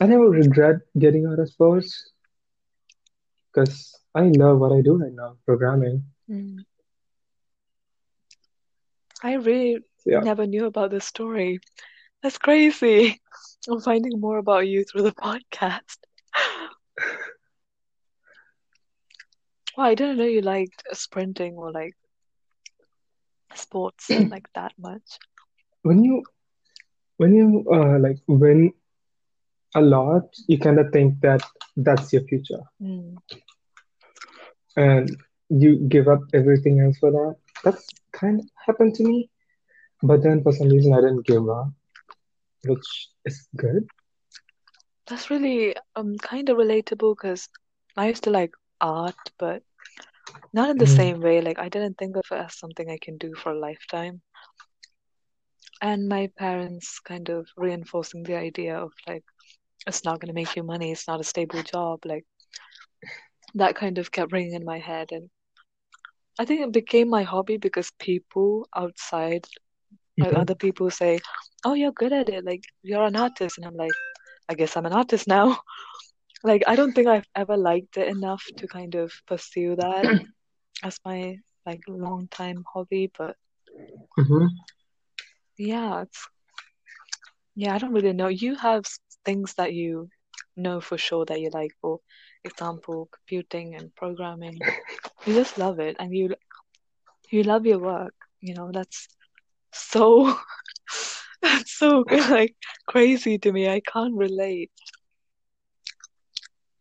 [0.00, 2.11] I never regret getting out of sports
[3.52, 6.04] because I love what I do right now, programming.
[6.28, 6.64] mm.
[9.22, 11.61] I really yeah, never knew about this story.
[12.22, 13.20] That's crazy.
[13.68, 15.98] I'm finding more about you through the podcast.
[19.76, 21.94] Well, I didn't know you liked sprinting or like
[23.54, 25.18] sports like that much.
[25.83, 26.22] when you
[27.16, 28.72] when you uh, like win
[29.74, 31.42] a lot, you kind of think that
[31.76, 33.16] that's your future, Mm,
[34.76, 35.16] and
[35.48, 37.34] you give up everything else for that.
[37.64, 39.28] That's kind of happened to me,
[40.02, 41.68] but then for some reason I didn't give up,
[42.64, 43.88] which is good.
[45.06, 47.48] that's really um kind of relatable because
[47.96, 49.62] I used to like art, but
[50.52, 50.87] not in the Mm.
[50.87, 51.40] same way.
[51.40, 54.22] Like I didn't think of it as something I can do for a lifetime.
[55.82, 59.24] And my parents kind of reinforcing the idea of like
[59.86, 62.00] it's not going to make you money, it's not a stable job.
[62.04, 62.24] Like
[63.54, 65.12] that kind of kept ringing in my head.
[65.12, 65.30] And
[66.38, 69.46] I think it became my hobby because people outside,
[70.20, 70.36] like Mhm.
[70.36, 71.20] other people say,
[71.64, 72.44] Oh, you're good at it.
[72.44, 73.58] Like you're an artist.
[73.58, 73.96] And I'm like,
[74.48, 75.58] I guess I'm an artist now.
[76.44, 80.08] Like I don't think I've ever liked it enough to kind of pursue that
[80.82, 83.10] as my like long time hobby.
[83.16, 83.36] But
[84.16, 84.48] Mhm.
[85.58, 86.28] yeah, it's
[87.54, 88.28] yeah, I don't really know.
[88.28, 88.84] You have
[89.24, 90.08] things that you
[90.56, 92.00] know for sure that you like, for
[92.44, 94.58] example, computing and programming.
[95.24, 96.34] You just love it and you
[97.30, 98.14] you love your work.
[98.40, 99.08] You know, that's
[99.72, 100.37] so
[101.42, 102.54] that's so like
[102.87, 103.68] crazy to me.
[103.68, 104.70] I can't relate.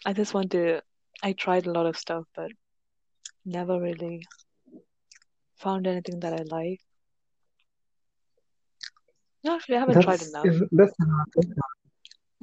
[0.06, 0.82] I just want to
[1.24, 2.52] I tried a lot of stuff but
[3.46, 4.22] never really
[5.56, 6.82] found anything that I like.
[9.44, 10.52] No, actually I haven't tried That's enough.
[10.52, 11.54] is that's the hard thing.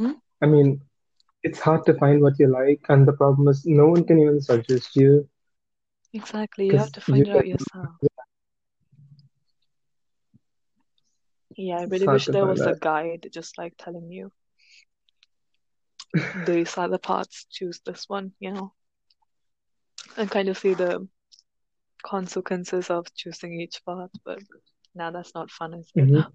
[0.00, 0.12] Hmm?
[0.40, 0.80] I mean,
[1.42, 4.40] it's hard to find what you like, and the problem is no one can even
[4.40, 5.28] suggest you
[6.14, 6.66] Exactly.
[6.66, 7.88] You have to you find it out yourself.
[11.56, 14.32] Yeah, I really wish there was a guide just like telling you
[16.46, 18.72] these are the paths, choose this one, you know,
[20.16, 21.06] and kind of see the
[22.02, 24.10] consequences of choosing each path.
[24.24, 24.38] But
[24.94, 26.24] now that's not fun, is it?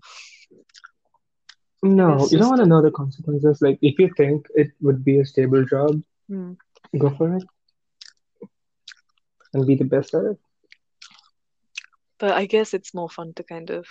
[1.86, 3.62] No, it's you don't just want to know the consequences.
[3.62, 6.54] Like, if you think it would be a stable job, hmm.
[6.98, 7.44] go for it
[9.54, 10.38] and be the best at it.
[12.20, 13.88] But I guess it's more fun to kind of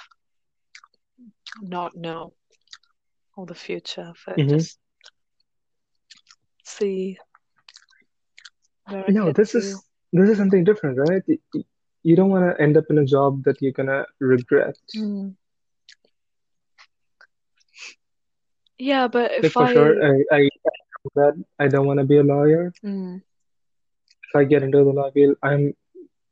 [1.62, 2.32] not know
[3.36, 4.78] all the future of it, hmm just
[6.64, 7.18] see
[8.88, 9.60] where it No, gets this you.
[9.60, 11.22] is this is something different, right?
[11.28, 11.64] Y- y-
[12.02, 14.76] You don't want to end up in a job that you're gonna regret.
[14.94, 15.30] Hmm.
[18.78, 20.48] Yeah, but Like if for sure, I, I I
[21.14, 22.72] that I don't want to be a lawyer.
[22.82, 23.16] hmm.
[24.28, 25.74] If I get into the law field, I'm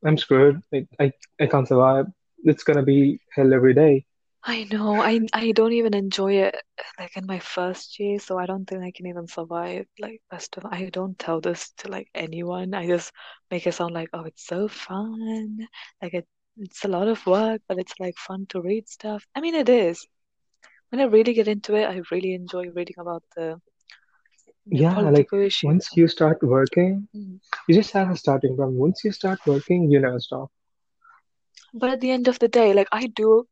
[0.04, 0.62] I'm screwed.
[0.72, 2.06] Like I I can't survive.
[2.44, 4.06] It's gonna be hell every day.
[4.44, 6.56] I know, I I don't even enjoy it
[6.98, 10.56] like in my first year, so I don't think I can even survive like best
[10.56, 12.74] of I don't tell this to like anyone.
[12.74, 13.12] I just
[13.50, 15.66] make it sound like, oh, it's so fun.
[16.02, 19.26] Like it it's a lot of work, but it's like fun to read stuff.
[19.34, 20.06] I mean, it is.
[20.92, 23.60] When I really get into it, I really enjoy reading about the
[24.66, 25.76] the Yeah, like political issues.
[25.76, 27.40] once you start working, Mm.
[27.66, 28.72] you just have a starting point.
[28.72, 30.50] Once you start working, you never stop.
[31.74, 33.46] But at the end of the day, like I do,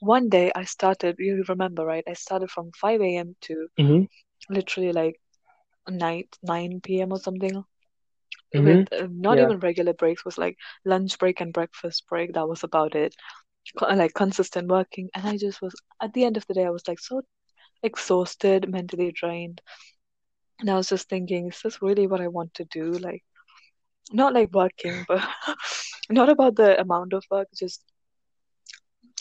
[0.00, 2.04] one day I started, you remember, right?
[2.06, 3.36] I started from 5 a.m.
[3.42, 4.04] to hmm
[4.48, 5.20] literally like
[5.88, 7.12] night 9 p.m.
[7.12, 7.64] or something
[8.54, 9.40] with hmm uh, not Yeah.
[9.40, 13.14] even regular breaks was like lunch break and breakfast break that was about it
[13.80, 16.86] like consistent working and I just was at the end of the day I was
[16.86, 17.22] like so
[17.82, 19.60] exhausted mentally drained
[20.60, 23.22] and I was just thinking is this really what I want to do like
[24.12, 25.26] not like working but
[26.10, 27.82] not about the amount of work just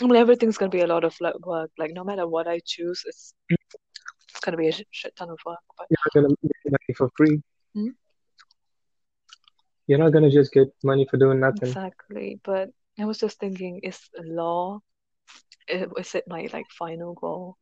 [0.01, 3.03] I mean everything's gonna be a lot of work like no matter what I choose
[3.05, 6.93] it's it's gonna be a shit ton of work but You're not gonna get money
[6.95, 7.41] for free.
[7.73, 7.89] Hmm?
[9.87, 11.69] You're not gonna just get money for doing nothing.
[11.69, 12.69] exactly but
[13.01, 14.81] I was just thinking is law
[15.69, 17.57] is it my like final goal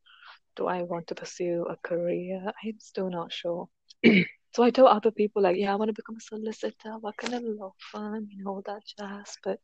[0.57, 2.41] do I want to pursue a career?
[2.65, 3.69] I'm still not sure.
[4.53, 7.33] So I told other people like, yeah, I want to become a solicitor, work in
[7.33, 9.37] a law firm, you know, all that jazz.
[9.43, 9.59] But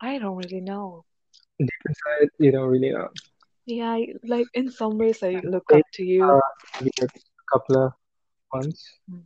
[0.00, 1.04] I don't really know.
[1.58, 3.08] Deep inside, you don't really know.
[3.66, 6.22] Yeah, I, like in some ways I look up to you.
[6.24, 6.40] uh,
[6.80, 7.08] a
[7.52, 7.92] couple of
[8.54, 9.22] months Mm.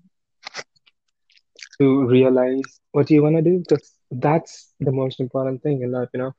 [1.80, 6.08] to realize what you want to do because that's the most important thing in life.
[6.14, 6.32] You know,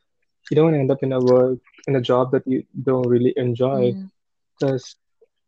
[0.50, 3.96] you don't end up in a work in a job that you don't really enjoy
[4.60, 4.96] because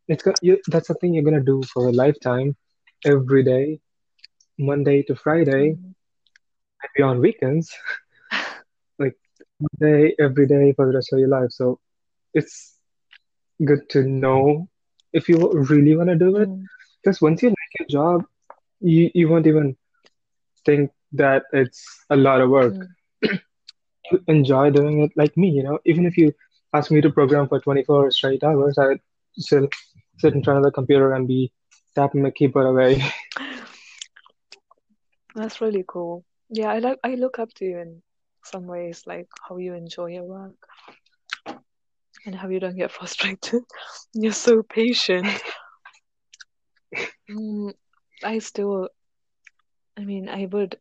[0.07, 0.57] it's got you.
[0.67, 2.55] That's something you're gonna do for a lifetime,
[3.05, 3.79] every day,
[4.57, 6.05] Monday to Friday, mm,
[6.83, 7.73] maybe on weekends,
[8.99, 9.15] like
[9.79, 11.49] day every day for the rest of your life.
[11.51, 11.79] So
[12.33, 12.77] it's
[13.65, 14.67] good to know
[15.13, 15.37] if you
[15.69, 16.49] really want to do it.
[16.49, 16.69] mm,
[17.03, 18.25] Because once you like your job,
[18.81, 19.75] you, you won't even
[20.65, 22.73] think that it's a lot of work.
[22.73, 23.39] mm.
[24.11, 25.79] You enjoy doing it like me, you know.
[25.85, 26.33] Even if you
[26.73, 28.99] ask me to program for 24 straight hours, I'd
[29.37, 29.67] still
[30.17, 31.51] sit in front of the computer and be
[31.95, 33.03] tapping my keyboard away.
[35.35, 36.25] That's really cool.
[36.49, 38.01] Yeah, I like I look up to you in
[38.43, 40.55] some ways, like how you enjoy your work
[42.25, 43.63] and how you don't get frustrated.
[44.13, 45.27] You're so patient.
[47.29, 47.73] Mm,
[48.23, 48.89] I still,
[49.97, 50.77] I mean, I would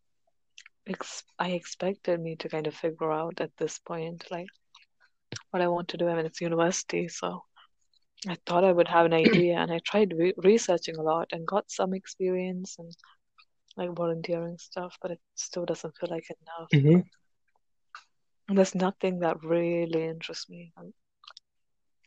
[0.86, 4.48] ex I expected me to kind of figure out at this point, like
[5.50, 6.08] what I want to do.
[6.08, 7.42] I mean, it's university, so
[8.28, 11.46] I thought I would have an idea, and I tried re researching a lot and
[11.46, 12.92] got some experience and
[13.76, 16.72] like volunteering stuff, but it still doesn't feel like enough.
[16.72, 17.00] hmm
[18.48, 20.72] And there's nothing that really interests me.
[20.76, 20.92] Um,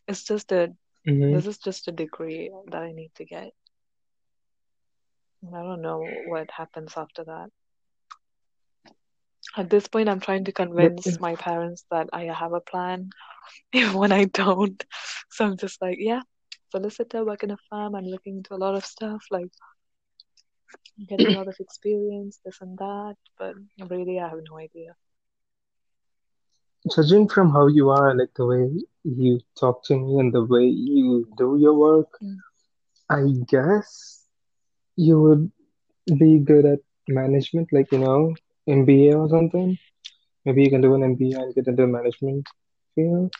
[0.06, 3.54] It's just a hmm this is just a degree that I need to get.
[5.46, 7.50] I don't know what happens after that.
[9.56, 13.10] At this point, I'm trying to convince my parents that I have a plan,
[13.72, 14.82] even when I don't.
[15.30, 16.22] So I'm just like, yeah,
[16.70, 17.94] solicitor, work in a firm.
[17.94, 19.50] I'm looking into a lot of stuff, like
[21.08, 23.16] getting a lot of experience, this and that.
[23.38, 23.54] But
[23.88, 24.94] really, I have no idea.
[26.94, 28.70] judging from how you are, like the way
[29.04, 32.38] you talk to me and the way you do your work, Mm.
[33.10, 34.24] I guess
[34.96, 35.50] you would
[36.18, 38.34] be good at management, like, you know,
[38.70, 39.78] MBA or something.
[40.44, 42.46] Maybe you can do an MBA and get into management
[42.94, 43.32] field.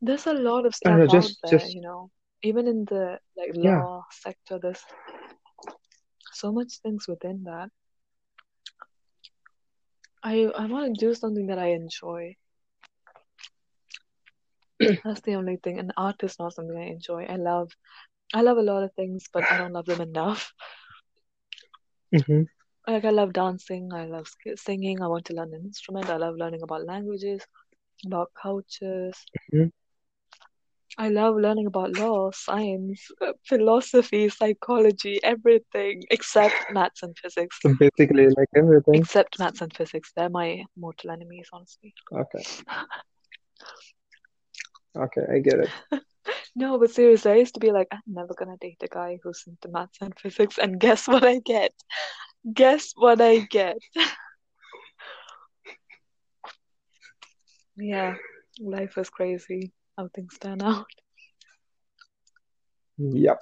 [0.00, 2.10] There's a lot of stuff know, out just there, just you know.
[2.42, 3.82] Even in the like yeah.
[3.82, 4.84] law sector, there's
[6.32, 7.70] so much things within that.
[10.22, 12.36] I I want to do something that I enjoy.
[15.04, 15.78] That's the only thing.
[15.78, 17.24] And art is not something I enjoy.
[17.24, 17.72] I love
[18.34, 20.52] I love a lot of things, but I don't love them enough.
[22.12, 22.42] hmm
[22.88, 24.26] Like I love dancing, I love
[24.56, 27.42] singing, I want to learn an instrument, I love learning about languages,
[28.06, 29.26] about cultures.
[29.52, 29.70] Mhm.
[30.96, 33.10] I love learning about law, science,
[33.46, 37.58] philosophy, psychology, everything except maths and physics.
[37.60, 38.94] So basically, like everything.
[38.94, 40.12] Except maths and physics.
[40.16, 41.94] They're my mortal enemies, honestly.
[42.10, 42.42] Okay.
[44.96, 46.02] Okay, I get it.
[46.56, 49.44] No, but seriously, I used to be like, I'm never gonna date a guy who's
[49.46, 51.72] into maths and physics, and guess what I get?
[52.52, 53.78] Guess what I get?
[57.76, 58.16] Yeah,
[58.60, 60.86] life is crazy how things turn out.
[62.98, 63.40] Yep.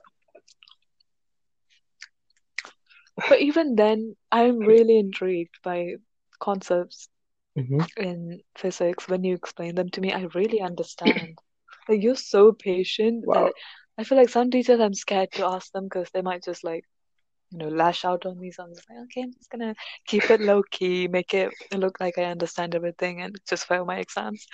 [3.28, 5.96] But even then, I'm really intrigued by
[6.40, 7.08] concepts
[7.56, 9.08] hmm in physics.
[9.08, 11.38] When you explain them to me, I really understand.
[11.88, 13.34] Like you're so patient Wow.
[13.34, 13.52] that
[13.98, 16.84] I feel like some teachers I'm scared to ask them because they might just like,
[17.50, 18.50] you know, lash out on me.
[18.50, 19.74] So I'm just like, okay, I'm just gonna
[20.06, 23.98] keep it low key, make it look like I understand everything, and just fail my
[23.98, 24.46] exams.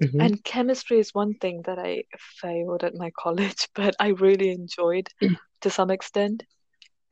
[0.00, 2.04] hmm And chemistry is one thing that I
[2.40, 5.08] failed at my college, but I really enjoyed
[5.60, 6.44] to some extent.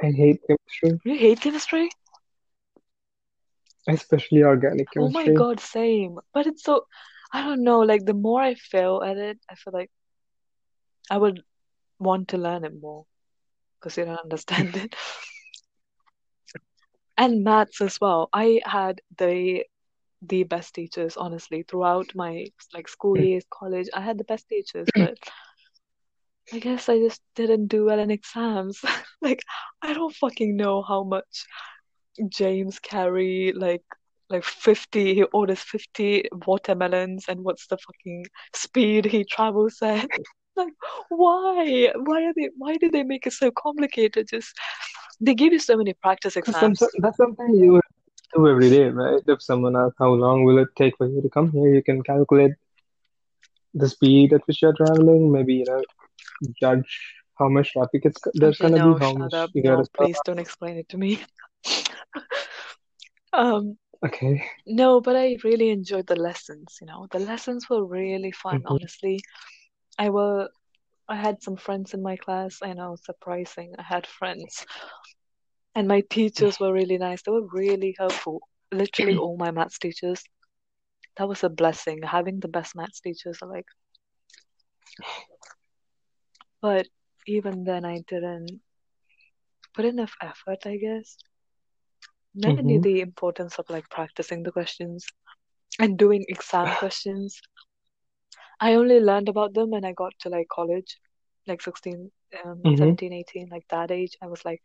[0.02, 1.90] I hate chemistry, You hate chemistry?
[3.48, 4.96] especially organic chemistry.
[4.96, 5.28] Oh my.
[5.28, 6.18] God, same.
[6.32, 6.86] But it's so,
[7.32, 9.90] I don't know, like the more I fail at it, I feel like
[11.10, 11.44] I would
[11.98, 13.06] want to learn it more
[13.82, 14.94] because you don't understand it.
[17.18, 18.30] And maths as well.
[18.32, 19.64] I had the
[20.22, 23.22] the best teachers, honestly, throughout my like school hmm.
[23.22, 23.88] years, college.
[23.92, 25.18] I had the best teachers, but
[26.52, 28.80] I guess I just didn't do well in exams.
[29.20, 29.42] Like
[29.82, 31.44] I don't fucking know how much
[32.28, 33.84] James carry like
[34.28, 40.08] like 50 he orders 50 watermelons and what's the fucking speed he travels at
[40.56, 40.72] like
[41.08, 41.92] why?
[41.96, 44.28] Why are they why did they make it so complicated?
[44.30, 44.54] Just
[45.20, 46.86] they give you so many practice exams.
[46.98, 47.80] that's something you
[48.34, 49.22] do every day, right?
[49.26, 52.02] If someone asks how long will it take for you to come here, you can
[52.02, 52.52] calculate
[53.74, 55.84] the speed at which you're traveling, maybe, you know,
[56.60, 59.50] judge how much traffic it's there's okay gonna be, how much up.
[59.52, 60.10] you gotta no stop.
[60.10, 61.20] please don't explain it to me.
[63.32, 64.42] Um Okay.
[64.66, 67.06] no but I really enjoyed the lessons you know.
[67.10, 69.20] The lessons were really fun hmm honestly
[69.98, 70.50] I were
[71.08, 74.64] I had some friends in my class I know surprising I had friends
[75.74, 77.22] And my teachers were really nice.
[77.22, 78.40] They were really helpful.
[78.72, 80.24] Literally all my maths teachers.
[81.16, 82.02] That was a blessing.
[82.02, 83.66] Having the best maths teachers are like,
[86.62, 86.88] but
[87.26, 88.60] even then I didn't
[89.74, 91.16] put enough effort, I guess.
[92.34, 95.06] Never knew hmm the importance of like practicing the questions
[95.78, 97.40] and doing exam questions.
[98.62, 100.98] I only learned about them when I got to like college,
[101.46, 102.12] like 16,
[102.44, 104.16] um, hmm 17, 18, like that age.
[104.22, 104.62] I was like,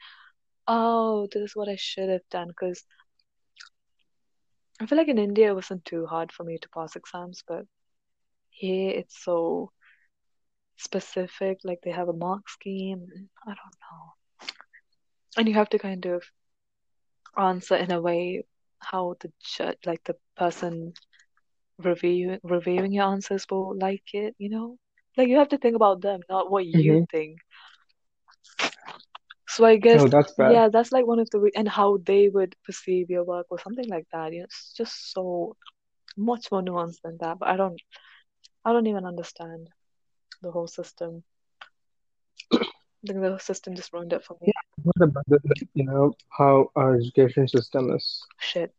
[0.68, 2.50] oh, this is what I should have done.
[2.50, 2.86] Because
[4.82, 7.66] I feel like in India it wasn't too hard for me to pass exams, but
[8.52, 9.72] here it's so
[10.78, 13.08] specific, like they have a mark scheme.
[13.46, 14.14] I don't know.
[15.38, 16.24] And you have to kind of
[17.38, 18.44] answer in a way
[18.80, 20.94] how the judge, like the person
[21.80, 24.78] review reviewing your answers will like it, you know?
[25.18, 27.40] Like you have to think about them, not what you hmm think.
[29.48, 30.56] So I guess, Oh, that's bad.
[30.56, 33.60] yeah, that's like one of the re and how they would perceive your work or
[33.60, 34.34] something like that.
[34.34, 35.56] You know, it's just so
[36.18, 37.40] much more nuanced than that.
[37.40, 37.82] But I don't,
[38.66, 39.70] I don't even understand
[40.42, 41.24] the whole system.
[43.04, 44.52] I think the whole system just ruined it for me.
[44.52, 45.40] Yeah, what about the,
[45.74, 48.74] you know, how our education system is, Shit.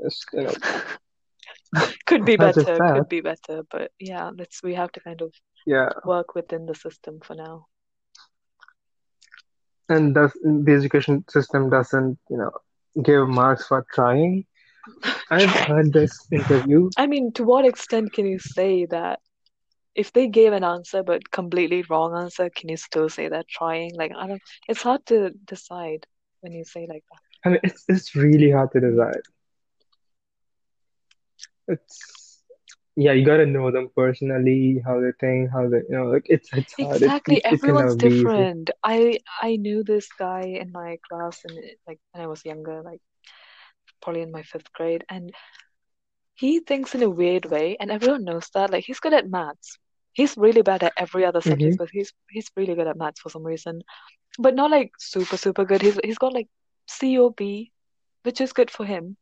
[0.00, 0.54] is, you know,
[2.06, 5.32] Could be better, could be better, but yeah, let's we have to kind of
[5.66, 7.66] yeah, work within the system for now.
[9.88, 12.50] and does the education system doesn't, you know,
[13.02, 14.44] give marks for trying.
[15.30, 16.90] I've heard this interview.
[16.96, 19.20] I mean, to what extent can you say that
[19.94, 23.94] if they gave an answer but completely wrong answer, can you still say that trying?
[23.96, 26.06] Like, I don't, it's hard to decide
[26.40, 27.20] when you say like that.
[27.44, 29.22] I mean, it's it's really hard to decide.
[31.68, 32.42] It's
[32.96, 36.50] yeah, you gotta know them personally, how they think, how they, you know, like it's
[36.54, 37.02] it's hard.
[37.02, 38.50] Exactly, it, it can everyone's never be easy.
[38.50, 38.70] different.
[38.82, 43.00] I I knew this guy in my class and like when I was younger, like
[44.02, 45.32] probably in my fifth grade, and
[46.34, 48.70] he thinks in a weird way, and everyone knows that.
[48.70, 49.78] Like he's good at maths.
[50.12, 53.20] He's really bad at every other subject, hmm but he's he's really good at maths
[53.20, 53.82] for some reason.
[54.38, 55.82] But not like super super good.
[55.82, 56.48] He's he's got like
[56.88, 57.72] COB,
[58.22, 59.16] which is good for him.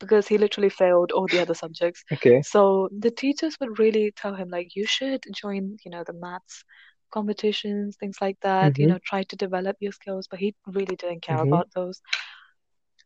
[0.00, 2.04] Because he literally failed all the other subjects.
[2.12, 2.42] Okay.
[2.42, 6.64] So the teachers would really tell him like you should join, you know, the maths
[7.12, 8.88] competitions, things like that, you Mm-hmm.
[8.88, 11.40] know, try to develop your skills, but he really didn't care Mm-hmm.
[11.40, 12.00] about those.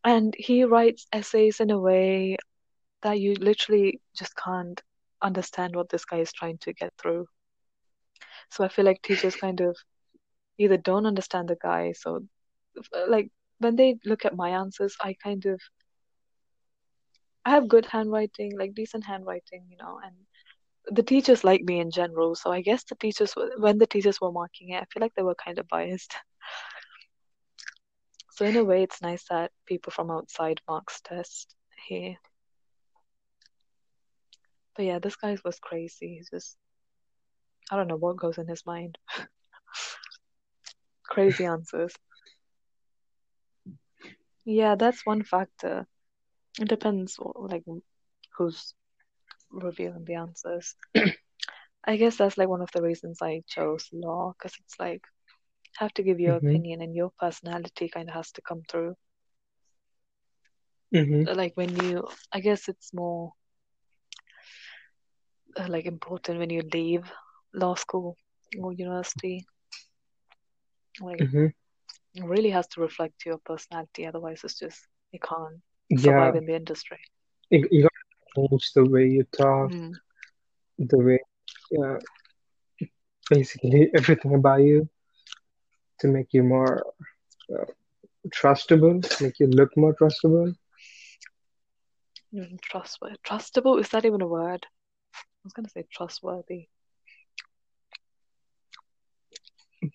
[0.04, 2.36] And he writes essays in a way
[3.02, 4.80] that you literally just can't
[5.22, 7.26] understand what this guy is trying to get through.
[8.50, 9.76] So I feel like teachers kind of
[10.58, 12.26] either don't understand the guy, so
[13.08, 15.60] like when they look at my answers, I kind of
[17.44, 20.14] I have good handwriting, like decent handwriting, you know, and
[20.96, 22.34] the teachers like me in general.
[22.34, 25.22] So I guess the teachers, when the teachers were marking it, I feel like they
[25.22, 26.14] were kind of biased.
[28.32, 31.54] So in a way, it's nice that people from outside marks test
[31.86, 32.16] here.
[34.76, 36.16] But yeah, this guy was crazy.
[36.16, 36.56] He's just,
[37.70, 38.98] I don't know what goes in his mind.
[41.04, 41.94] Crazy answers.
[44.44, 45.86] Yeah, that's one factor.
[46.60, 47.64] It depends, like,
[48.36, 48.74] who's
[49.50, 50.74] revealing the answers.
[51.84, 55.02] I guess that's like one of the reasons I chose law, because it's like,
[55.78, 56.36] have to give your Mm-hmm.
[56.36, 58.96] opinion and your personality kind of has to come through.
[60.94, 61.24] Mm-hmm.
[61.26, 63.32] Like when you, I guess it's more
[65.58, 67.10] uh, like important when you leave
[67.54, 68.16] law school
[68.60, 69.44] or university.
[71.00, 71.46] Like Mm-hmm.
[72.14, 75.62] it really has to reflect your personality, otherwise it's just you can't
[75.92, 76.32] Yeah.
[76.32, 76.98] survive in the industry.
[77.50, 80.00] You, you gotta change the way you talk, Mm.
[80.78, 81.20] the way,
[81.70, 81.98] yeah,
[83.30, 84.88] basically everything about you
[86.00, 86.84] to make you more
[87.54, 87.64] uh,
[88.34, 90.54] trustable, make you look more trustable.
[92.34, 93.16] Mm, Trustworthy.
[93.24, 94.66] Trustable, is that even a word?
[95.42, 96.68] I was gonna say trustworthy.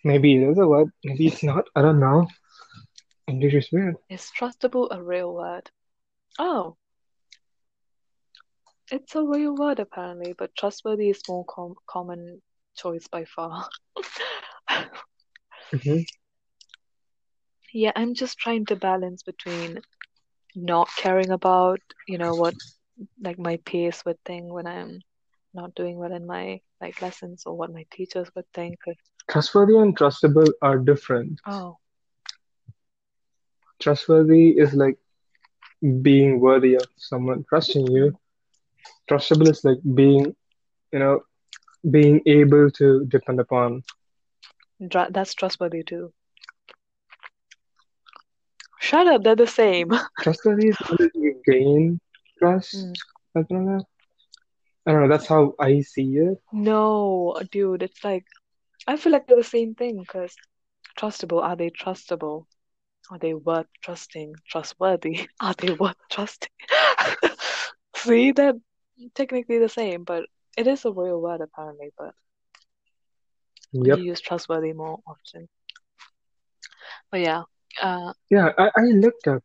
[0.04, 1.66] Maybe it is a word, maybe it's not.
[1.76, 2.28] I don't know.
[3.28, 3.96] English is weird.
[4.10, 5.72] Is trustable a real word?
[6.40, 6.78] Oh,
[8.92, 12.42] it's a real word apparently, but trustworthy is more com common
[12.76, 13.68] choice by far.
[15.72, 16.02] hmm
[17.74, 19.80] Yeah, I'm just trying to balance between
[20.56, 22.56] not caring about, you know, what
[23.22, 25.02] like my peers would think when I'm
[25.54, 28.78] not doing well in my like lessons or what my teachers would think.
[29.30, 31.40] Trustworthy and trustable are different.
[31.48, 31.78] oh,
[33.80, 34.98] Trustworthy is like
[36.02, 38.18] being worthy of someone trusting you.
[39.10, 40.36] Trustable is like being,
[40.92, 41.22] you know,
[41.90, 43.84] being able to depend upon.
[45.10, 46.14] that's trustworthy too.
[48.80, 49.92] Shut up, they're the same.
[50.22, 52.00] Trustworthy is when you gain
[52.38, 53.00] trust, Mm.
[53.34, 53.86] something like that.
[54.86, 56.42] I don't know, that's how I see it.
[56.52, 58.26] No, dude, it's like
[58.88, 60.36] I feel like they're the same thing because
[60.98, 62.46] trustable, are they trustable?
[63.12, 64.36] Are they worth trusting?
[64.48, 65.28] Trustworthy?
[65.42, 66.50] Are they worth trusting?
[67.96, 68.54] See, they're
[69.16, 70.26] technically the same, but
[70.58, 72.14] it is a real word apparently, but
[73.74, 74.00] Yep.
[74.00, 75.48] you use trustworthy more often.
[77.12, 77.44] But yeah,
[77.82, 79.44] uh, Yeah, I, I looked up.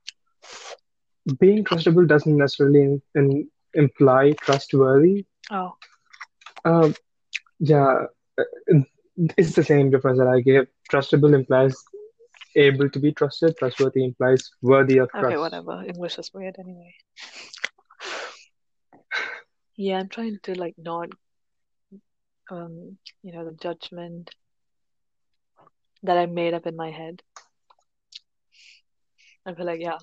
[1.38, 5.24] Being trustable doesn't necessarily in, in, imply trustworthy.
[5.50, 5.76] oh,
[6.64, 6.94] Um,
[7.60, 8.04] yeah,
[8.38, 8.44] uh,
[9.36, 10.66] it's the same difference that I gave.
[10.92, 11.76] Trustable implies
[12.56, 13.56] able to be trusted.
[13.58, 15.26] Trustworthy implies worthy of trust.
[15.26, 15.82] okay, whatever.
[15.86, 16.94] English is weird anyway.
[19.76, 21.08] Yeah, I'm trying to like not,
[22.50, 24.30] um, you know, the judgment
[26.02, 27.22] that I made up in my head.
[29.46, 29.98] I feel like, yeah,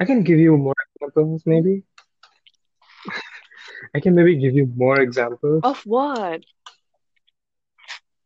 [0.00, 1.84] I can give you more examples, maybe.
[3.94, 5.60] I can maybe give you more examples.
[5.62, 6.42] of what?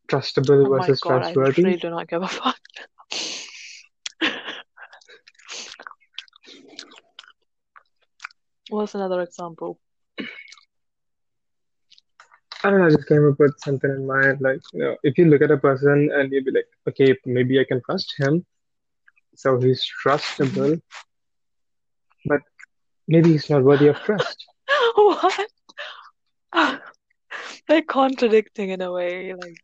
[0.08, 1.76] Trustable Oh versus God, I literally trustworthy.
[1.76, 2.56] do not give a fuck.
[8.68, 9.78] What's another example?
[12.64, 14.40] I don't know, I just came up with something in mind.
[14.40, 17.60] Like, you know, if you look at a person and you'd be like, okay, maybe
[17.60, 18.44] I can trust him.
[19.36, 20.80] So he's trustable,
[22.26, 22.40] but
[23.06, 24.44] maybe he's not worthy of trust.
[24.96, 25.50] What?
[27.68, 29.32] They're contradicting in a way.
[29.34, 29.56] Like,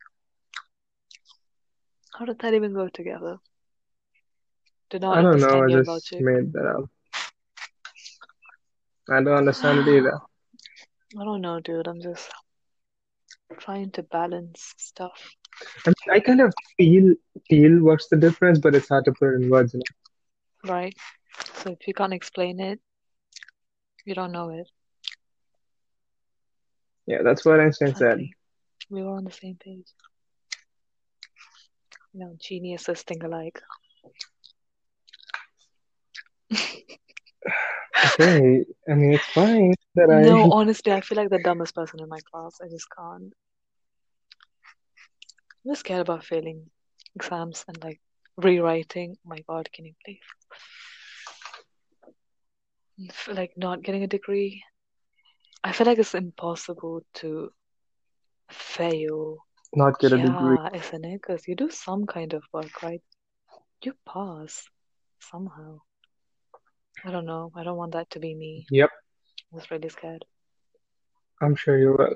[2.14, 3.38] how did that even go together?
[4.90, 6.90] Do not I don't know, I just made that up.
[9.10, 10.18] I don't understand it either.
[11.20, 11.86] I don't know, dude.
[11.86, 12.30] I'm just
[13.58, 15.30] trying to balance stuff.
[15.86, 17.14] I mean, I kind of feel
[17.48, 20.72] feel what's the difference, but it's hard to put it in words, you know.
[20.72, 20.96] Right?
[21.54, 22.80] So if you can't explain it,
[24.04, 24.68] you don't know it.
[27.06, 28.20] Yeah, that's what Einstein said.
[28.90, 29.86] We were on the same page.
[32.12, 33.60] You know, geniuses think alike.
[38.02, 42.08] Okay, I mean it's fine that No, honestly, I feel like the dumbest person in
[42.08, 42.58] my class.
[42.62, 43.32] I just can't.
[45.64, 46.70] I'm just scared about failing
[47.14, 48.00] exams and like
[48.36, 49.16] rewriting.
[49.18, 50.20] Oh my God, can you believe?
[53.10, 54.64] F- Like not getting a degree.
[55.64, 57.52] I feel like it's impossible to
[58.50, 59.44] fail.
[59.74, 60.56] not get a degree.
[60.56, 61.20] Yeah, isn't it?
[61.22, 63.02] Because you do some kind of work, right?
[63.82, 64.68] You pass
[65.20, 65.80] somehow.
[67.04, 67.52] I don't know.
[67.54, 68.68] I don't want that to be me.
[68.70, 68.90] Yep,
[69.52, 70.24] I was really scared.
[71.40, 72.14] I'm sure you will.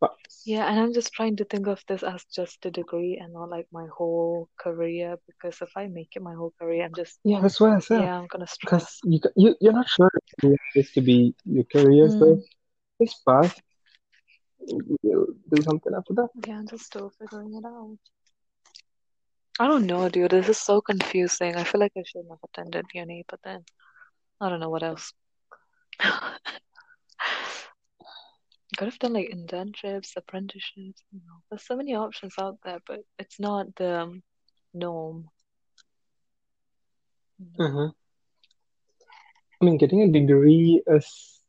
[0.00, 0.12] But
[0.44, 3.48] Yeah, and I'm just trying to think of this as just a degree and not
[3.50, 7.40] like my whole career because if I make it my whole career, I'm just, yeah,
[7.40, 8.02] that's what I said.
[8.02, 9.02] yeah, I'm gonna Because stress.
[9.04, 12.44] you you you're not sure if you want this to be your career, so Mm,
[13.00, 13.52] just pass.
[15.02, 16.28] You'll do something after that.
[16.46, 17.98] yeah, I'm just still figuring it out.
[19.60, 20.30] I don't know, dude.
[20.30, 21.56] This is so confusing.
[21.56, 23.64] I feel like I shouldn't have attended uni, but then
[24.40, 25.12] I don't know what else.
[28.76, 31.42] Could have done like internships, apprenticeships, you know.
[31.50, 34.22] There's so many options out there, but it's not the um,
[34.74, 35.30] norm.
[37.38, 37.68] you know.
[37.68, 37.88] hmm
[39.60, 41.40] I mean, getting a degree is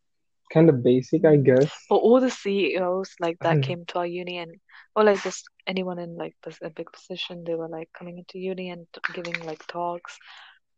[0.54, 1.72] kind of basic, I guess.
[1.90, 4.60] But all the CEOs like that And came to our uni and
[4.96, 8.40] or like just anyone in like this a big position, they were like coming into
[8.40, 10.18] uni and giving like talks,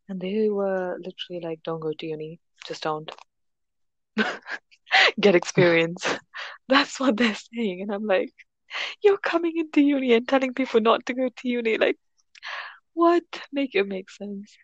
[0.10, 3.12] and they were literally like, "Don't go to uni, just don't
[5.20, 6.06] get experience."
[6.70, 8.34] That's what they're saying, and I'm like,
[9.04, 11.98] "You're coming into uni and telling people not to go to uni, like
[12.94, 13.24] what?
[13.52, 14.58] Make it make sense."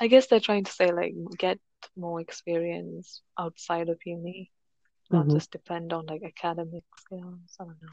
[0.00, 1.58] I guess they're trying to say like get
[1.96, 4.50] more experience outside of uni,
[5.10, 5.30] not Mhm.
[5.30, 7.56] just depend on like academic skills.
[7.60, 7.88] I don't know.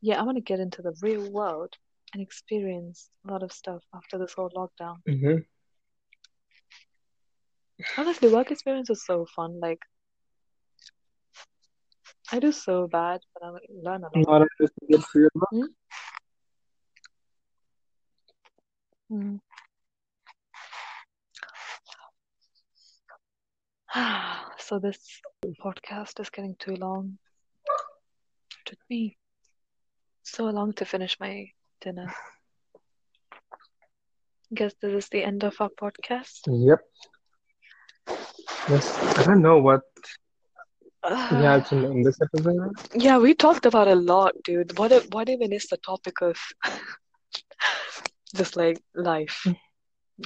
[0.00, 1.76] Yeah, I want to get into the real world
[2.12, 4.96] and experience a lot of stuff after this whole lockdown.
[5.08, 5.44] Mhm.
[7.96, 9.58] Honestly, work experience is so fun.
[9.60, 9.80] Like
[12.30, 13.50] I do so bad, but I
[13.82, 14.40] learn a lot.
[14.40, 15.48] Not just to get real work.
[15.50, 15.64] Hmm?
[19.10, 19.40] Mm.
[24.58, 25.20] So this
[25.62, 27.18] podcast is getting too long.
[28.52, 29.18] It took me
[30.22, 31.50] so long to finish my
[31.82, 32.14] dinner.
[34.54, 36.48] Guess this is the end of our podcast.
[36.48, 36.80] Yep.
[38.68, 38.98] Yes.
[39.18, 39.82] I don't know what
[41.30, 42.74] we have to name this episode.
[42.94, 44.78] Yeah, we talked about a lot, dude.
[44.78, 46.36] What if, what even is the topic of
[48.36, 49.42] just like life?
[49.44, 49.52] Hmm.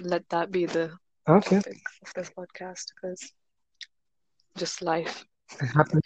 [0.03, 0.93] Let that be the
[1.29, 1.61] Okay.
[1.61, 3.33] topic of this podcast because
[4.59, 5.25] just life.
[5.61, 6.03] It happened.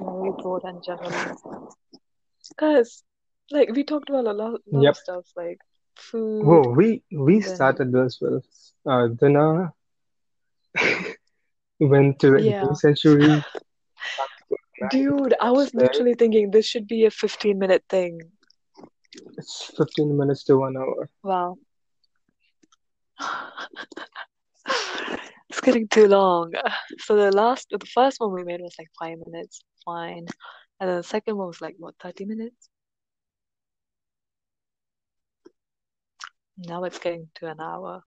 [0.00, 1.76] Very broad and general.
[2.48, 3.02] Because
[3.50, 4.90] like we talked about a lot, lot Yep.
[4.90, 5.58] of stuff like
[5.96, 6.44] food.
[6.44, 8.44] Whoa, we we started this with
[8.86, 9.72] uh, dinner.
[11.80, 12.64] Went to the yeah.
[12.64, 13.42] 18th century.
[14.90, 18.20] Dude, I was literally thinking this should be a 15 minute thing.
[19.38, 21.08] It's 15 minutes to one hour.
[21.22, 21.56] Wow.
[25.50, 26.52] It's getting too long.
[26.98, 30.26] So the last, the first one we made was like five minutes, fine.
[30.80, 32.70] And then the second one was like, what, 30 minutes?
[36.58, 38.02] Now it's getting to an hour.